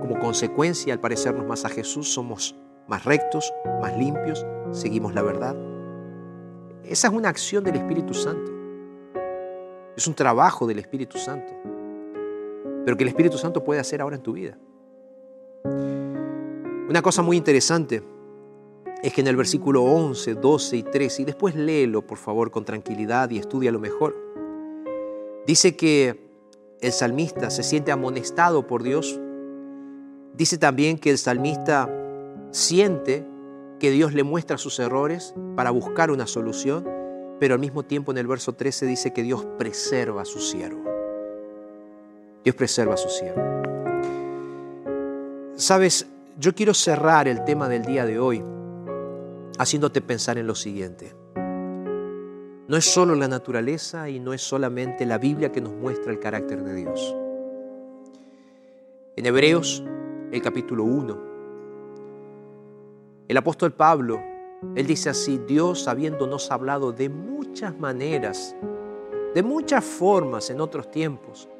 Como 0.00 0.20
consecuencia, 0.20 0.92
al 0.92 1.00
parecernos 1.00 1.46
más 1.46 1.64
a 1.64 1.68
Jesús, 1.68 2.12
somos 2.12 2.54
más 2.86 3.04
rectos, 3.04 3.52
más 3.80 3.96
limpios, 3.98 4.46
seguimos 4.70 5.14
la 5.14 5.22
verdad. 5.22 5.56
Esa 6.84 7.08
es 7.08 7.12
una 7.12 7.28
acción 7.28 7.64
del 7.64 7.76
Espíritu 7.76 8.14
Santo. 8.14 8.52
Es 9.96 10.06
un 10.06 10.14
trabajo 10.14 10.66
del 10.66 10.78
Espíritu 10.78 11.18
Santo. 11.18 11.52
Pero 12.84 12.96
que 12.96 13.02
el 13.02 13.08
Espíritu 13.08 13.36
Santo 13.36 13.64
puede 13.64 13.80
hacer 13.80 14.00
ahora 14.00 14.16
en 14.16 14.22
tu 14.22 14.32
vida. 14.32 14.56
Una 16.88 17.02
cosa 17.02 17.22
muy 17.22 17.36
interesante 17.36 18.02
es 19.02 19.12
que 19.12 19.22
en 19.22 19.26
el 19.26 19.36
versículo 19.36 19.82
11, 19.82 20.34
12 20.34 20.76
y 20.76 20.82
13, 20.84 21.22
y 21.22 21.24
después 21.24 21.56
léelo 21.56 22.06
por 22.06 22.18
favor 22.18 22.52
con 22.52 22.64
tranquilidad 22.64 23.30
y 23.30 23.38
estudia 23.38 23.72
lo 23.72 23.80
mejor, 23.80 24.14
Dice 25.46 25.76
que 25.76 26.20
el 26.80 26.92
salmista 26.92 27.50
se 27.50 27.62
siente 27.62 27.92
amonestado 27.92 28.66
por 28.66 28.82
Dios. 28.82 29.18
Dice 30.34 30.58
también 30.58 30.98
que 30.98 31.10
el 31.10 31.18
salmista 31.18 31.88
siente 32.50 33.26
que 33.80 33.90
Dios 33.90 34.14
le 34.14 34.22
muestra 34.22 34.58
sus 34.58 34.78
errores 34.78 35.34
para 35.56 35.70
buscar 35.70 36.10
una 36.10 36.26
solución, 36.26 36.88
pero 37.40 37.54
al 37.54 37.60
mismo 37.60 37.82
tiempo 37.82 38.12
en 38.12 38.18
el 38.18 38.26
verso 38.26 38.52
13 38.52 38.86
dice 38.86 39.12
que 39.12 39.22
Dios 39.22 39.44
preserva 39.58 40.22
a 40.22 40.24
su 40.24 40.38
siervo. 40.38 40.82
Dios 42.44 42.54
preserva 42.56 42.94
a 42.94 42.96
su 42.96 43.08
siervo. 43.08 43.42
Sabes, 45.56 46.06
yo 46.38 46.54
quiero 46.54 46.74
cerrar 46.74 47.28
el 47.28 47.44
tema 47.44 47.68
del 47.68 47.84
día 47.84 48.06
de 48.06 48.18
hoy 48.18 48.42
haciéndote 49.58 50.00
pensar 50.00 50.38
en 50.38 50.46
lo 50.46 50.54
siguiente. 50.54 51.14
No 52.72 52.78
es 52.78 52.86
solo 52.86 53.14
la 53.14 53.28
naturaleza 53.28 54.08
y 54.08 54.18
no 54.18 54.32
es 54.32 54.40
solamente 54.40 55.04
la 55.04 55.18
Biblia 55.18 55.52
que 55.52 55.60
nos 55.60 55.74
muestra 55.74 56.10
el 56.10 56.18
carácter 56.18 56.64
de 56.64 56.74
Dios. 56.74 57.14
En 59.14 59.26
Hebreos, 59.26 59.84
el 60.30 60.40
capítulo 60.40 60.84
1, 60.84 61.18
el 63.28 63.36
apóstol 63.36 63.74
Pablo, 63.74 64.22
él 64.74 64.86
dice 64.86 65.10
así, 65.10 65.38
Dios 65.46 65.86
habiéndonos 65.86 66.50
hablado 66.50 66.92
de 66.92 67.10
muchas 67.10 67.78
maneras, 67.78 68.56
de 69.34 69.42
muchas 69.42 69.84
formas 69.84 70.48
en 70.48 70.62
otros 70.62 70.90
tiempos, 70.90 71.50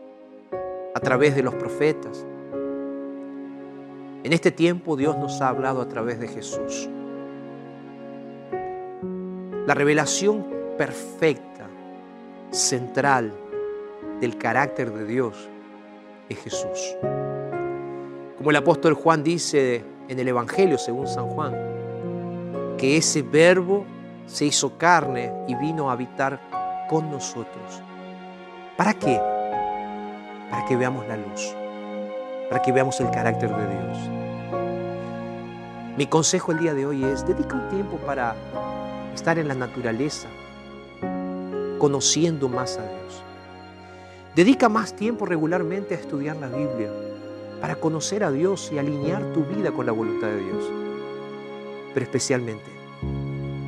a 0.94 1.00
través 1.00 1.36
de 1.36 1.42
los 1.42 1.54
profetas. 1.56 2.24
En 4.24 4.32
este 4.32 4.50
tiempo 4.50 4.96
Dios 4.96 5.18
nos 5.18 5.42
ha 5.42 5.50
hablado 5.50 5.82
a 5.82 5.88
través 5.88 6.18
de 6.18 6.28
Jesús. 6.28 6.88
La 9.66 9.74
revelación 9.74 10.61
perfecta, 10.82 11.68
central 12.50 13.32
del 14.20 14.36
carácter 14.36 14.92
de 14.92 15.04
Dios 15.04 15.48
es 16.28 16.38
Jesús. 16.38 16.96
Como 18.36 18.50
el 18.50 18.56
apóstol 18.56 18.94
Juan 18.94 19.22
dice 19.22 19.84
en 20.08 20.18
el 20.18 20.26
Evangelio 20.26 20.78
según 20.78 21.06
San 21.06 21.28
Juan, 21.28 21.54
que 22.76 22.96
ese 22.96 23.22
verbo 23.22 23.84
se 24.26 24.46
hizo 24.46 24.76
carne 24.76 25.32
y 25.46 25.54
vino 25.54 25.88
a 25.88 25.92
habitar 25.92 26.40
con 26.90 27.12
nosotros. 27.12 27.80
¿Para 28.76 28.94
qué? 28.94 29.20
Para 30.50 30.64
que 30.66 30.74
veamos 30.76 31.06
la 31.06 31.16
luz, 31.16 31.54
para 32.50 32.60
que 32.60 32.72
veamos 32.72 33.00
el 33.00 33.08
carácter 33.12 33.50
de 33.54 33.68
Dios. 33.68 33.98
Mi 35.96 36.06
consejo 36.06 36.50
el 36.50 36.58
día 36.58 36.74
de 36.74 36.86
hoy 36.86 37.04
es, 37.04 37.24
dedica 37.24 37.54
un 37.54 37.68
tiempo 37.68 37.98
para 37.98 38.34
estar 39.14 39.38
en 39.38 39.46
la 39.46 39.54
naturaleza, 39.54 40.26
conociendo 41.82 42.48
más 42.48 42.78
a 42.78 42.82
Dios. 42.82 43.24
Dedica 44.36 44.68
más 44.68 44.94
tiempo 44.94 45.26
regularmente 45.26 45.96
a 45.96 45.98
estudiar 45.98 46.36
la 46.36 46.46
Biblia 46.46 46.88
para 47.60 47.74
conocer 47.74 48.22
a 48.22 48.30
Dios 48.30 48.70
y 48.72 48.78
alinear 48.78 49.32
tu 49.32 49.42
vida 49.44 49.72
con 49.72 49.86
la 49.86 49.90
voluntad 49.90 50.28
de 50.28 50.44
Dios. 50.44 50.70
Pero 51.92 52.04
especialmente, 52.04 52.70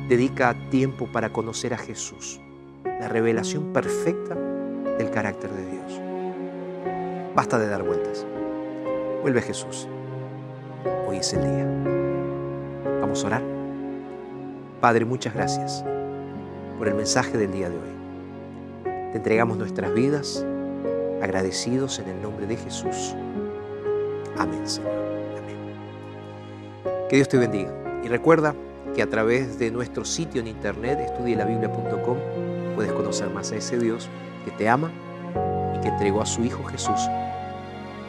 dedica 0.07 0.55
tiempo 0.69 1.07
para 1.11 1.33
conocer 1.33 1.73
a 1.73 1.77
Jesús, 1.77 2.39
la 2.85 3.09
revelación 3.09 3.73
perfecta 3.73 4.33
del 4.97 5.09
carácter 5.09 5.51
de 5.51 5.71
Dios. 5.71 6.01
Basta 7.35 7.59
de 7.59 7.67
dar 7.67 7.83
vueltas. 7.83 8.25
Vuelve 9.23 9.39
a 9.39 9.43
Jesús. 9.43 9.89
Hoy 11.05 11.17
es 11.17 11.33
el 11.33 11.41
día. 11.41 13.01
Vamos 13.01 13.25
a 13.25 13.27
orar. 13.27 13.43
Padre, 14.79 15.03
muchas 15.03 15.33
gracias 15.33 15.83
por 16.77 16.87
el 16.87 16.95
mensaje 16.95 17.37
del 17.37 17.51
día 17.51 17.69
de 17.69 17.75
hoy. 17.75 18.04
Te 19.15 19.19
entregamos 19.19 19.57
nuestras 19.57 19.93
vidas, 19.93 20.45
agradecidos 21.21 21.99
en 21.99 22.09
el 22.09 22.21
nombre 22.21 22.47
de 22.47 22.57
Jesús. 22.57 23.15
Amén, 24.37 24.67
Señor. 24.67 24.91
Amén. 25.37 25.55
Que 27.07 27.15
Dios 27.15 27.29
te 27.29 27.37
bendiga. 27.37 27.71
Y 28.03 28.09
recuerda 28.09 28.53
que 28.93 29.01
a 29.01 29.09
través 29.09 29.57
de 29.57 29.71
nuestro 29.71 30.03
sitio 30.03 30.41
en 30.41 30.47
internet, 30.47 30.99
estudielabiblia.com, 30.99 32.17
puedes 32.75 32.91
conocer 32.91 33.29
más 33.29 33.53
a 33.53 33.55
ese 33.55 33.79
Dios 33.79 34.09
que 34.43 34.51
te 34.51 34.67
ama 34.67 34.91
y 35.77 35.79
que 35.79 35.87
entregó 35.87 36.21
a 36.21 36.25
su 36.25 36.43
Hijo 36.43 36.65
Jesús 36.65 36.99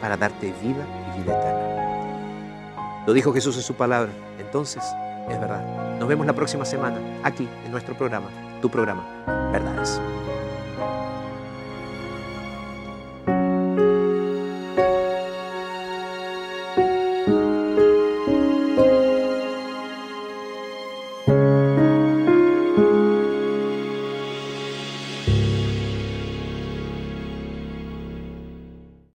para 0.01 0.17
darte 0.17 0.47
vida 0.61 0.85
y 1.15 1.21
vida 1.21 1.39
eterna. 1.39 3.05
Lo 3.07 3.13
dijo 3.13 3.31
Jesús 3.31 3.55
en 3.55 3.63
su 3.63 3.75
palabra. 3.75 4.11
Entonces, 4.41 4.83
es 5.29 5.39
verdad. 5.39 5.63
Nos 5.99 6.09
vemos 6.09 6.27
la 6.27 6.33
próxima 6.33 6.65
semana 6.65 6.99
aquí 7.23 7.47
en 7.63 7.71
nuestro 7.71 7.97
programa, 7.97 8.27
tu 8.61 8.69
programa, 8.69 9.07
Verdades. 9.53 10.01